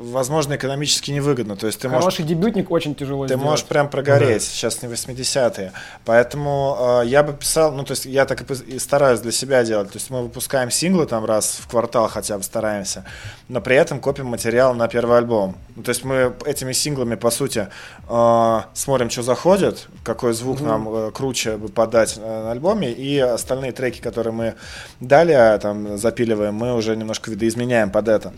возможно, 0.00 0.56
экономически 0.56 1.10
невыгодно. 1.10 1.56
То 1.56 1.66
есть 1.66 1.80
ты 1.80 1.88
Хороший 1.88 2.04
можешь, 2.04 2.26
дебютник 2.26 2.70
очень 2.70 2.94
тяжело 2.94 3.24
Ты 3.24 3.34
сделать. 3.34 3.44
можешь 3.44 3.64
прям 3.64 3.88
прогореть. 3.88 4.42
Да. 4.42 4.50
Сейчас 4.50 4.82
не 4.82 4.88
80-е. 4.88 5.72
Поэтому 6.04 7.02
э, 7.02 7.06
я 7.06 7.22
бы 7.22 7.32
писал, 7.32 7.72
ну, 7.72 7.84
то 7.84 7.92
есть 7.92 8.06
я 8.06 8.24
так 8.24 8.42
и, 8.42 8.74
и 8.74 8.78
стараюсь 8.78 9.20
для 9.20 9.32
себя 9.32 9.62
делать. 9.64 9.90
То 9.90 9.96
есть 9.96 10.10
мы 10.10 10.22
выпускаем 10.22 10.70
синглы 10.70 11.06
там 11.06 11.24
раз 11.24 11.58
в 11.60 11.68
квартал 11.68 12.08
хотя 12.08 12.36
бы 12.36 12.42
стараемся, 12.42 13.04
но 13.48 13.60
при 13.60 13.76
этом 13.76 14.00
копим 14.00 14.26
материал 14.26 14.74
на 14.74 14.88
первый 14.88 15.18
альбом. 15.18 15.56
Ну, 15.76 15.82
то 15.82 15.90
есть 15.90 16.04
мы 16.04 16.34
этими 16.46 16.72
синглами, 16.72 17.14
по 17.14 17.30
сути, 17.30 17.68
э, 18.08 18.60
смотрим, 18.74 19.10
что 19.10 19.22
заходит, 19.22 19.88
какой 20.02 20.32
звук 20.32 20.60
mm-hmm. 20.60 20.66
нам 20.66 20.88
э, 20.88 21.10
круче 21.12 21.56
бы 21.56 21.68
подать 21.68 22.16
на 22.16 22.50
альбоме, 22.50 22.90
и 22.92 23.18
остальные 23.18 23.72
треки, 23.72 24.00
которые 24.00 24.32
мы 24.32 24.54
далее 25.00 25.58
там 25.58 25.98
запиливаем, 25.98 26.54
мы 26.54 26.74
уже 26.74 26.96
немножко 26.96 27.30
видоизменяем 27.30 27.90
под 27.90 28.08
это. 28.08 28.32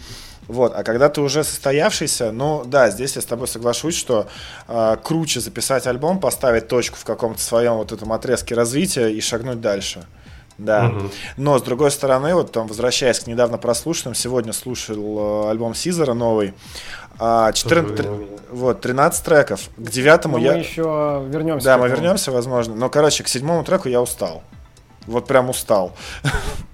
Вот, 0.49 0.73
а 0.75 0.83
когда 0.83 1.09
ты 1.09 1.21
уже 1.21 1.45
состоявшийся, 1.45 2.33
ну 2.33 2.65
да, 2.65 2.91
здесь 2.91 3.17
я 3.17 3.23
с 3.23 3.25
тобой 3.25 3.47
соглашусь, 3.47 3.97
что 3.97 4.27
э, 4.69 4.97
круче 5.03 5.41
записать 5.41 5.87
альбом, 5.87 6.19
поставить 6.19 6.69
точку 6.69 6.97
в 6.97 7.05
каком-то 7.05 7.41
своем 7.41 7.75
вот 7.75 7.93
этом 7.93 8.13
отрезке 8.13 8.55
развития 8.55 9.09
и 9.09 9.21
шагнуть 9.21 9.61
дальше. 9.61 10.05
Да. 10.59 10.89
Угу. 10.89 11.11
Но 11.39 11.59
с 11.59 11.63
другой 11.63 11.91
стороны, 11.91 12.35
вот 12.35 12.53
там 12.53 12.67
возвращаясь 12.67 13.21
к 13.21 13.27
недавно 13.27 13.57
прослушанным, 13.59 14.15
сегодня 14.15 14.53
слушал 14.53 15.47
э, 15.47 15.51
альбом 15.51 15.75
Сизера 15.75 16.13
новый. 16.13 16.55
А, 17.19 17.53
14, 17.53 17.97
3, 17.97 18.09
вот, 18.51 18.81
13 18.81 19.25
треков. 19.25 19.69
К 19.77 19.89
девятому 19.89 20.39
Но 20.39 20.45
я... 20.45 20.53
Мы 20.53 20.59
еще 20.59 21.25
вернемся. 21.29 21.65
Да, 21.67 21.79
мы 21.79 21.89
вернемся, 21.89 22.33
возможно. 22.33 22.75
Но, 22.75 22.91
короче, 22.91 23.23
к 23.23 23.29
седьмому 23.29 23.65
треку 23.65 23.89
я 23.89 24.01
устал. 24.03 24.43
Вот 25.07 25.27
прям 25.27 25.51
устал. 25.51 25.93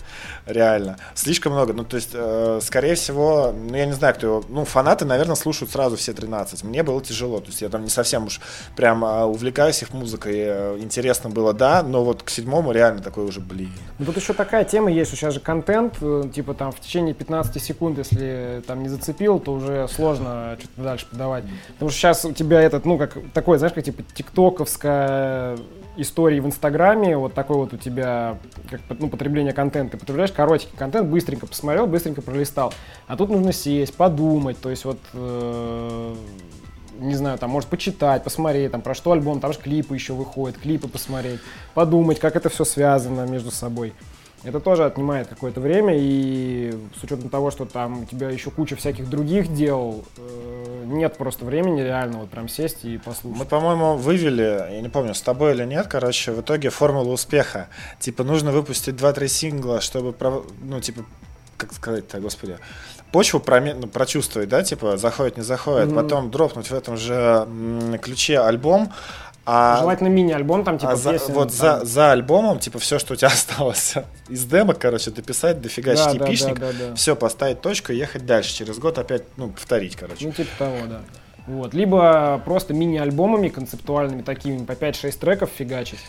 реально. 0.48 0.96
Слишком 1.14 1.52
много. 1.52 1.72
Ну, 1.72 1.84
то 1.84 1.96
есть, 1.96 2.10
э, 2.12 2.60
скорее 2.62 2.94
всего, 2.94 3.52
ну, 3.52 3.76
я 3.76 3.86
не 3.86 3.92
знаю, 3.92 4.14
кто 4.14 4.26
его... 4.26 4.44
Ну, 4.48 4.64
фанаты, 4.64 5.04
наверное, 5.04 5.36
слушают 5.36 5.70
сразу 5.70 5.96
все 5.96 6.12
13. 6.12 6.64
Мне 6.64 6.82
было 6.82 7.02
тяжело. 7.02 7.40
То 7.40 7.46
есть, 7.46 7.62
я 7.62 7.68
там 7.68 7.84
не 7.84 7.90
совсем 7.90 8.26
уж 8.26 8.40
прям 8.76 9.04
э, 9.04 9.24
увлекаюсь 9.24 9.82
их 9.82 9.92
музыкой. 9.92 10.34
Э, 10.36 10.78
интересно 10.78 11.30
было, 11.30 11.52
да, 11.52 11.82
но 11.82 12.04
вот 12.04 12.22
к 12.22 12.30
седьмому 12.30 12.72
реально 12.72 13.02
такой 13.02 13.24
уже, 13.24 13.40
блин. 13.40 13.72
Ну, 13.98 14.06
тут 14.06 14.16
еще 14.16 14.32
такая 14.32 14.64
тема 14.64 14.90
есть, 14.90 15.10
что 15.10 15.16
сейчас 15.16 15.34
же 15.34 15.40
контент, 15.40 15.94
э, 16.00 16.24
типа 16.34 16.54
там 16.54 16.72
в 16.72 16.80
течение 16.80 17.14
15 17.14 17.62
секунд, 17.62 17.98
если 17.98 18.62
там 18.66 18.82
не 18.82 18.88
зацепил, 18.88 19.38
то 19.38 19.52
уже 19.52 19.88
сложно 19.88 20.56
что-то 20.58 20.82
дальше 20.82 21.06
подавать. 21.10 21.44
Потому 21.74 21.90
что 21.90 21.98
сейчас 21.98 22.24
у 22.24 22.32
тебя 22.32 22.60
этот, 22.60 22.84
ну, 22.84 22.98
как 22.98 23.16
такой, 23.34 23.58
знаешь, 23.58 23.74
как 23.74 23.84
типа 23.84 24.02
тиктоковская 24.14 25.58
истории 25.98 26.40
в 26.40 26.46
Инстаграме, 26.46 27.16
вот 27.16 27.34
такой 27.34 27.56
вот 27.56 27.74
у 27.74 27.76
тебя 27.76 28.38
как, 28.70 28.80
ну, 28.98 29.08
потребление 29.08 29.52
контента. 29.52 29.92
Ты 29.92 29.98
потребляешь 29.98 30.32
короткий 30.32 30.76
контент, 30.76 31.08
быстренько 31.08 31.46
посмотрел, 31.46 31.86
быстренько 31.86 32.22
пролистал. 32.22 32.72
А 33.06 33.16
тут 33.16 33.30
нужно 33.30 33.52
сесть, 33.52 33.94
подумать, 33.94 34.60
то 34.60 34.70
есть 34.70 34.84
вот, 34.84 34.98
э, 35.12 36.14
не 37.00 37.14
знаю, 37.14 37.38
там, 37.38 37.50
может, 37.50 37.68
почитать, 37.68 38.24
посмотреть, 38.24 38.72
там, 38.72 38.82
про 38.82 38.94
что 38.94 39.12
альбом, 39.12 39.40
там 39.40 39.52
же 39.52 39.58
клипы 39.58 39.94
еще 39.94 40.12
выходят, 40.12 40.58
клипы 40.58 40.88
посмотреть, 40.88 41.40
подумать, 41.74 42.18
как 42.18 42.36
это 42.36 42.48
все 42.48 42.64
связано 42.64 43.26
между 43.26 43.50
собой. 43.50 43.92
Это 44.44 44.60
тоже 44.60 44.84
отнимает 44.84 45.26
какое-то 45.26 45.60
время, 45.60 45.94
и 45.96 46.72
с 46.98 47.02
учетом 47.02 47.28
того, 47.28 47.50
что 47.50 47.64
там 47.64 48.02
у 48.02 48.04
тебя 48.04 48.30
еще 48.30 48.50
куча 48.50 48.76
всяких 48.76 49.10
других 49.10 49.52
дел, 49.52 50.04
э, 50.16 50.84
нет 50.86 51.16
просто 51.16 51.44
времени 51.44 51.80
реально 51.80 52.18
вот 52.18 52.30
прям 52.30 52.48
сесть 52.48 52.84
и 52.84 52.98
послушать. 52.98 53.38
Мы, 53.38 53.44
по-моему, 53.44 53.96
вывели, 53.96 54.66
я 54.70 54.80
не 54.80 54.88
помню, 54.88 55.14
с 55.14 55.22
тобой 55.22 55.54
или 55.54 55.64
нет, 55.64 55.88
короче, 55.88 56.32
в 56.32 56.40
итоге 56.40 56.70
формулу 56.70 57.12
успеха. 57.12 57.68
Типа, 57.98 58.22
нужно 58.22 58.52
выпустить 58.52 58.94
2-3 58.94 59.28
сингла, 59.28 59.80
чтобы, 59.80 60.14
ну, 60.62 60.80
типа, 60.80 61.04
как 61.56 61.72
сказать-то, 61.72 62.20
господи, 62.20 62.58
почву 63.12 63.40
промен... 63.40 63.80
ну, 63.80 63.86
прочувствовать, 63.88 64.48
да, 64.48 64.62
типа, 64.62 64.96
заходит, 64.96 65.36
не 65.36 65.42
заходит, 65.42 65.88
mm-hmm. 65.88 66.02
потом 66.02 66.30
дропнуть 66.30 66.70
в 66.70 66.74
этом 66.74 66.96
же 66.96 67.48
ключе 68.00 68.38
альбом, 68.38 68.92
а, 69.50 69.78
Желательно 69.80 70.08
мини-альбом, 70.08 70.62
там, 70.62 70.78
типа, 70.78 70.92
а 70.92 70.96
за, 70.96 71.12
песен, 71.12 71.32
Вот 71.32 71.48
там... 71.56 71.80
За, 71.80 71.84
за 71.86 72.12
альбомом, 72.12 72.58
типа, 72.58 72.78
все, 72.78 72.98
что 72.98 73.14
у 73.14 73.16
тебя 73.16 73.28
осталось 73.32 73.94
из 74.28 74.44
демок, 74.44 74.78
короче, 74.78 75.10
дописать, 75.10 75.62
дофигачить 75.62 76.18
да, 76.18 76.26
эпишник, 76.26 76.58
да, 76.58 76.66
да, 76.66 76.78
да, 76.78 76.88
да. 76.90 76.94
все, 76.94 77.16
поставить 77.16 77.62
точку 77.62 77.92
и 77.92 77.96
ехать 77.96 78.26
дальше. 78.26 78.54
Через 78.54 78.78
год 78.78 78.98
опять, 78.98 79.22
ну, 79.38 79.48
повторить, 79.48 79.96
короче. 79.96 80.26
Ну, 80.26 80.32
типа 80.32 80.50
того, 80.58 80.76
да. 80.86 81.00
Вот. 81.46 81.72
Либо 81.72 82.42
просто 82.44 82.74
мини-альбомами 82.74 83.48
концептуальными 83.48 84.20
такими, 84.20 84.66
по 84.66 84.72
5-6 84.72 85.18
треков 85.18 85.48
фигачить. 85.56 86.00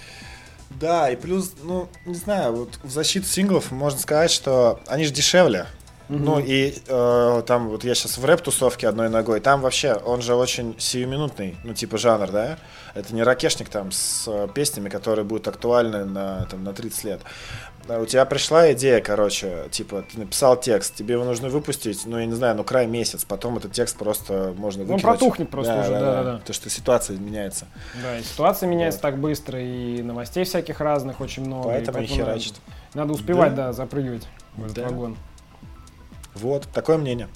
Да, 0.72 1.10
и 1.10 1.16
плюс, 1.16 1.54
ну, 1.64 1.88
не 2.06 2.16
знаю, 2.16 2.54
вот 2.54 2.78
в 2.84 2.90
защиту 2.90 3.26
синглов 3.26 3.72
можно 3.72 4.00
сказать, 4.02 4.32
что 4.32 4.82
они 4.86 5.06
же 5.06 5.14
дешевле. 5.14 5.66
Mm-hmm. 6.10 6.20
Ну 6.20 6.40
и 6.40 6.74
э, 6.88 7.44
там 7.46 7.70
вот 7.70 7.84
я 7.84 7.94
сейчас 7.94 8.18
в 8.18 8.26
рэп-тусовке 8.26 8.88
одной 8.88 9.10
ногой, 9.10 9.40
там 9.42 9.62
вообще 9.62 9.94
он 9.94 10.24
же 10.24 10.34
очень 10.34 10.76
сиюминутный, 10.80 11.56
ну 11.64 11.76
типа 11.76 12.00
жанр, 12.00 12.32
да? 12.32 12.58
Это 12.96 13.14
не 13.14 13.22
ракешник 13.22 13.70
там 13.70 13.92
с 13.92 14.28
э, 14.28 14.48
песнями, 14.52 14.90
которые 14.90 15.24
будут 15.24 15.48
актуальны 15.48 16.06
на, 16.06 16.48
там, 16.50 16.64
на 16.64 16.74
30 16.74 17.04
лет. 17.04 17.22
У 17.88 18.06
тебя 18.06 18.26
пришла 18.26 18.72
идея, 18.74 19.02
короче, 19.02 19.66
типа, 19.72 20.04
ты 20.04 20.20
написал 20.20 20.60
текст, 20.60 20.96
тебе 20.96 21.14
его 21.14 21.24
нужно 21.24 21.50
выпустить, 21.50 22.06
ну, 22.06 22.20
я 22.20 22.26
не 22.26 22.34
знаю, 22.34 22.56
ну, 22.56 22.64
край 22.64 22.86
месяц, 22.86 23.26
потом 23.26 23.58
этот 23.58 23.72
текст 23.72 23.98
просто 23.98 24.54
можно 24.56 24.84
выкинуть. 24.84 25.04
Он 25.04 25.12
протухнет 25.12 25.50
просто 25.50 25.74
да, 25.74 25.82
уже, 25.82 25.92
да, 25.92 26.00
да, 26.00 26.06
да. 26.06 26.24
да. 26.24 26.38
Потому 26.38 26.54
что 26.54 26.70
ситуация 26.70 27.18
меняется. 27.18 27.66
Да, 28.04 28.20
и 28.20 28.24
ситуация 28.24 28.68
меняется 28.68 29.00
вот. 29.00 29.04
так 29.04 29.18
быстро, 29.18 29.60
и 29.60 30.04
новостей 30.04 30.44
всяких 30.44 30.82
разных 30.82 31.20
очень 31.20 31.46
много. 31.46 31.70
Поэтому 31.70 31.98
и, 31.98 32.02
поэтому 32.02 32.20
херачит. 32.20 32.54
Надо, 32.94 33.08
надо 33.08 33.14
успевать, 33.14 33.56
да, 33.56 33.68
да 33.68 33.74
запрыгивать 33.74 34.28
в 34.56 34.66
этот 34.66 34.76
да. 34.76 34.84
вагон. 34.84 35.18
Вот, 36.36 36.68
такое 36.74 36.98
мнение. 36.98 37.28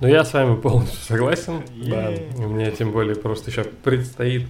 Ну, 0.00 0.08
я 0.08 0.24
с 0.24 0.32
вами 0.32 0.56
полностью 0.56 1.00
согласен. 1.00 1.62
Да, 1.74 2.10
у 2.36 2.48
меня 2.48 2.70
тем 2.70 2.92
более 2.92 3.16
просто 3.16 3.50
еще 3.50 3.64
предстоит 3.64 4.46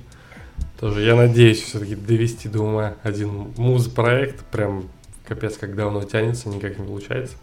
тоже, 0.79 1.03
я 1.03 1.15
надеюсь, 1.15 1.63
все-таки 1.63 1.95
довести 1.95 2.49
до 2.49 2.61
ума 2.61 2.95
один 3.03 3.55
муз-проект, 3.57 4.45
прям 4.47 4.89
капец, 5.27 5.57
как 5.57 5.75
давно 5.75 6.05
тянется, 6.05 6.49
никак 6.49 6.79
не 6.79 6.87
получается. 6.87 7.35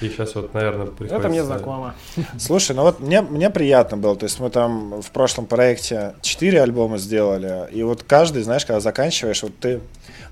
И 0.00 0.08
сейчас 0.08 0.34
вот, 0.34 0.54
наверное, 0.54 0.86
приходится... 0.86 1.18
Это 1.18 1.28
мне 1.28 1.44
знакомо. 1.44 1.94
Слушай, 2.38 2.74
ну 2.74 2.82
вот 2.82 3.00
мне, 3.00 3.20
мне 3.20 3.50
приятно 3.50 3.96
было, 3.96 4.16
то 4.16 4.24
есть 4.24 4.40
мы 4.40 4.50
там 4.50 5.02
в 5.02 5.10
прошлом 5.10 5.46
проекте 5.46 6.14
4 6.22 6.62
альбома 6.62 6.98
сделали, 6.98 7.68
и 7.72 7.82
вот 7.82 8.02
каждый, 8.02 8.42
знаешь, 8.42 8.64
когда 8.64 8.80
заканчиваешь, 8.80 9.42
вот 9.42 9.52
ты 9.58 9.80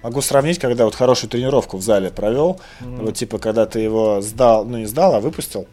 могу 0.03 0.21
сравнить, 0.21 0.59
когда 0.59 0.85
вот 0.85 0.95
хорошую 0.95 1.31
тренировку 1.31 1.77
в 1.77 1.83
зале 1.83 2.11
провел, 2.11 2.61
mm-hmm. 2.81 3.05
вот 3.05 3.15
типа 3.15 3.39
когда 3.39 3.67
ты 3.67 3.81
его 3.81 4.21
сдал, 4.21 4.65
ну 4.65 4.79
не 4.79 4.87
сдал, 4.87 5.15
а 5.15 5.21
выпустил 5.21 5.67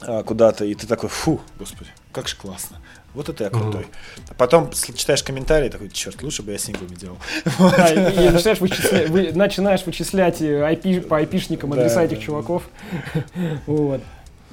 а, 0.00 0.22
куда-то, 0.22 0.64
и 0.64 0.74
ты 0.74 0.86
такой, 0.86 1.08
фу, 1.08 1.40
господи, 1.58 1.90
как 2.12 2.28
же 2.28 2.36
классно. 2.36 2.78
Вот 3.14 3.30
это 3.30 3.44
я 3.44 3.50
крутой. 3.50 3.82
Mm-hmm. 3.82 4.22
А 4.30 4.34
потом 4.34 4.70
читаешь 4.70 5.22
комментарии, 5.22 5.70
такой, 5.70 5.88
черт, 5.88 6.22
лучше 6.22 6.42
бы 6.42 6.52
я 6.52 6.58
синглами 6.58 6.94
делал. 6.94 7.16
И, 7.46 8.28
начинаешь, 8.28 8.60
вычислять, 8.60 9.08
вы, 9.08 9.32
начинаешь 9.32 9.86
вычислять 9.86 10.42
IP, 10.42 11.00
по 11.00 11.16
айпишникам 11.16 11.72
адреса 11.72 11.96
да, 11.96 12.04
этих 12.04 12.18
да, 12.18 12.24
чуваков. 12.24 12.64
вот. 13.66 14.02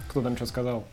Кто 0.08 0.22
там 0.22 0.38
что 0.38 0.46
сказал? 0.46 0.86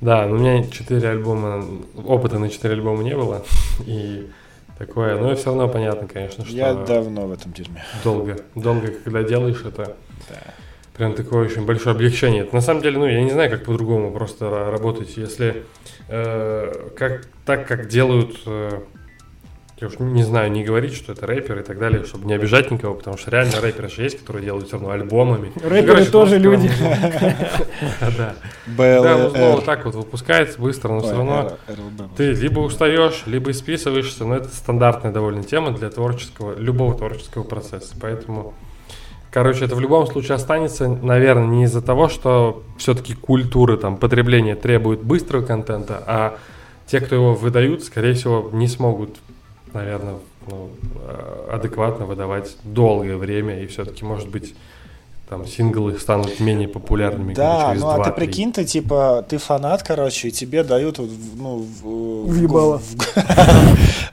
Да, 0.00 0.26
у 0.26 0.36
меня 0.36 0.64
четыре 0.68 1.08
альбома, 1.08 1.64
опыта 2.04 2.38
на 2.38 2.50
четыре 2.50 2.74
альбома 2.74 3.02
не 3.02 3.14
было. 3.14 3.44
И 3.86 4.30
такое, 4.78 5.18
но 5.18 5.34
все 5.34 5.46
равно 5.46 5.68
понятно, 5.68 6.08
конечно, 6.08 6.44
что... 6.44 6.54
Я 6.54 6.74
давно 6.74 7.26
в 7.26 7.32
этом 7.32 7.52
дерьме. 7.52 7.82
Долго, 8.04 8.38
долго, 8.54 8.92
когда 9.04 9.22
делаешь 9.22 9.62
это, 9.64 9.96
да. 10.28 10.36
прям 10.96 11.14
такое 11.14 11.46
очень 11.46 11.64
большое 11.64 11.94
облегчение. 11.94 12.42
Это, 12.42 12.54
на 12.54 12.60
самом 12.60 12.82
деле, 12.82 12.98
ну, 12.98 13.06
я 13.06 13.22
не 13.22 13.30
знаю, 13.30 13.50
как 13.50 13.64
по-другому 13.64 14.12
просто 14.12 14.70
работать, 14.70 15.16
если 15.16 15.64
э, 16.08 16.90
как, 16.96 17.26
так, 17.44 17.66
как 17.66 17.88
делают 17.88 18.40
э, 18.46 18.80
я 19.78 19.88
уж 19.88 19.98
не 19.98 20.22
знаю, 20.22 20.50
не 20.50 20.64
говорить, 20.64 20.94
что 20.94 21.12
это 21.12 21.26
рэпер 21.26 21.58
и 21.58 21.62
так 21.62 21.78
далее, 21.78 22.02
чтобы 22.04 22.26
не 22.26 22.32
обижать 22.32 22.70
никого, 22.70 22.94
потому 22.94 23.18
что 23.18 23.30
реально 23.30 23.60
рэперы 23.60 23.90
же 23.90 24.02
есть, 24.02 24.18
которые 24.20 24.42
делают 24.42 24.68
все 24.68 24.76
равно 24.76 24.90
альбомами. 24.90 25.52
Рэперы 25.62 26.06
тоже 26.06 26.38
люди. 26.38 26.70
Да. 28.16 28.34
Да, 28.66 29.30
ну 29.34 29.60
так 29.60 29.84
вот 29.84 29.94
выпускается 29.94 30.60
быстро, 30.60 30.92
но 30.92 31.00
все 31.00 31.12
равно 31.12 31.52
ты 32.16 32.32
либо 32.32 32.60
устаешь, 32.60 33.24
либо 33.26 33.52
списываешься, 33.52 34.24
но 34.24 34.36
это 34.36 34.48
стандартная 34.48 35.12
довольно 35.12 35.44
тема 35.44 35.72
для 35.72 35.90
творческого, 35.90 36.58
любого 36.58 36.94
творческого 36.96 37.42
процесса. 37.42 37.94
Поэтому, 38.00 38.54
короче, 39.30 39.66
это 39.66 39.76
в 39.76 39.80
любом 39.80 40.06
случае 40.06 40.36
останется, 40.36 40.88
наверное, 40.88 41.46
не 41.46 41.64
из-за 41.64 41.82
того, 41.82 42.08
что 42.08 42.62
все-таки 42.78 43.14
культура 43.14 43.76
там 43.76 43.98
потребления 43.98 44.56
требует 44.56 45.02
быстрого 45.02 45.44
контента, 45.44 46.02
а 46.06 46.38
те, 46.86 47.00
кто 47.00 47.14
его 47.14 47.34
выдают, 47.34 47.84
скорее 47.84 48.14
всего, 48.14 48.48
не 48.52 48.68
смогут 48.68 49.18
наверное, 49.76 50.16
ну, 50.48 50.70
э, 50.94 51.48
адекватно 51.52 52.06
выдавать 52.06 52.56
долгое 52.64 53.16
время, 53.16 53.62
и 53.62 53.66
все-таки, 53.66 54.04
может 54.04 54.28
быть, 54.28 54.54
там 55.28 55.44
синглы 55.44 55.98
станут 55.98 56.38
менее 56.38 56.68
популярными. 56.68 57.34
Да, 57.34 57.70
через 57.70 57.80
ну 57.80 57.90
а 57.90 58.04
ты 58.04 58.12
прикинь, 58.12 58.52
ты 58.52 58.64
типа, 58.64 59.24
ты 59.28 59.38
фанат, 59.38 59.82
короче, 59.82 60.28
и 60.28 60.30
тебе 60.30 60.62
дают 60.62 60.98
ну, 60.98 61.58
в, 61.58 62.26
в, 62.28 62.78
в, 62.78 62.82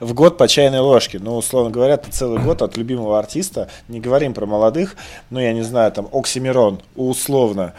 в 0.00 0.14
год 0.14 0.36
по 0.36 0.48
чайной 0.48 0.80
ложке. 0.80 1.20
Ну, 1.20 1.36
условно 1.36 1.70
говоря, 1.70 1.98
ты 1.98 2.10
целый 2.10 2.42
год 2.42 2.62
от 2.62 2.76
любимого 2.76 3.16
артиста, 3.16 3.68
не 3.86 4.00
говорим 4.00 4.34
про 4.34 4.46
молодых, 4.46 4.96
ну, 5.30 5.38
я 5.38 5.52
не 5.52 5.62
знаю, 5.62 5.92
там, 5.92 6.08
Оксимирон, 6.12 6.80
условно, 6.96 7.74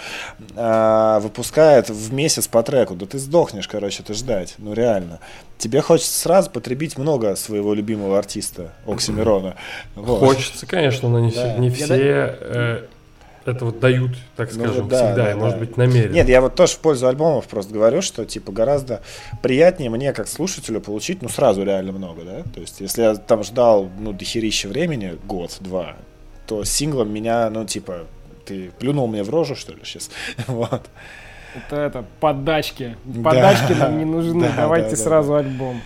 а, 0.55 1.19
выпускает 1.19 1.89
в 1.89 2.13
месяц 2.13 2.47
по 2.47 2.63
треку. 2.63 2.95
Да 2.95 3.05
ты 3.05 3.19
сдохнешь, 3.19 3.67
короче, 3.67 4.01
это 4.01 4.13
ждать, 4.13 4.55
ну, 4.59 4.71
реально. 4.71 5.19
Тебе 5.57 5.81
хочется 5.81 6.17
сразу 6.19 6.49
потребить 6.49 6.97
много 6.97 7.35
своего 7.35 7.73
любимого 7.73 8.17
артиста, 8.17 8.73
Оксимирона. 8.85 9.55
Вот. 9.95 10.19
Хочется, 10.19 10.65
конечно, 10.65 11.09
но 11.09 11.19
не, 11.19 11.31
да. 11.31 11.51
все, 11.51 11.59
не 11.59 11.69
все 11.69 12.37
э, 12.39 12.85
это 13.45 13.65
вот 13.65 13.79
дают, 13.79 14.11
так 14.35 14.51
ну 14.53 14.63
скажем, 14.63 14.83
ну, 14.83 14.89
да, 14.89 14.97
всегда, 14.97 15.23
да, 15.25 15.31
и, 15.31 15.35
может 15.35 15.59
быть, 15.59 15.77
намеренно. 15.77 16.13
Нет, 16.13 16.27
я 16.27 16.41
вот 16.41 16.55
тоже 16.55 16.73
в 16.73 16.79
пользу 16.79 17.07
альбомов 17.07 17.47
просто 17.47 17.73
говорю, 17.73 18.01
что, 18.01 18.25
типа, 18.25 18.51
гораздо 18.51 19.01
приятнее 19.41 19.89
мне, 19.89 20.13
как 20.13 20.27
слушателю, 20.27 20.81
получить, 20.81 21.21
ну, 21.21 21.29
сразу 21.29 21.63
реально 21.63 21.91
много, 21.91 22.23
да? 22.23 22.43
То 22.53 22.61
есть, 22.61 22.81
если 22.81 23.03
я 23.03 23.15
там 23.15 23.43
ждал, 23.43 23.89
ну, 23.99 24.13
дохерища 24.13 24.67
времени, 24.67 25.17
год-два, 25.25 25.95
то 26.47 26.63
синглом 26.63 27.11
меня, 27.11 27.49
ну, 27.49 27.65
типа, 27.65 28.07
ты 28.45 28.71
плюнул 28.79 29.07
мне 29.07 29.23
в 29.23 29.29
рожу, 29.29 29.55
что 29.55 29.73
ли, 29.73 29.79
сейчас? 29.83 30.09
вот. 30.47 30.81
Это, 31.55 31.75
это, 31.77 32.05
подачки. 32.19 32.97
Подачки 33.23 33.73
да, 33.73 33.87
нам 33.87 33.97
не 33.97 34.05
нужны, 34.05 34.47
да, 34.47 34.53
давайте 34.57 34.91
да, 34.91 34.95
сразу 34.97 35.33
да. 35.33 35.39
альбом. 35.39 35.81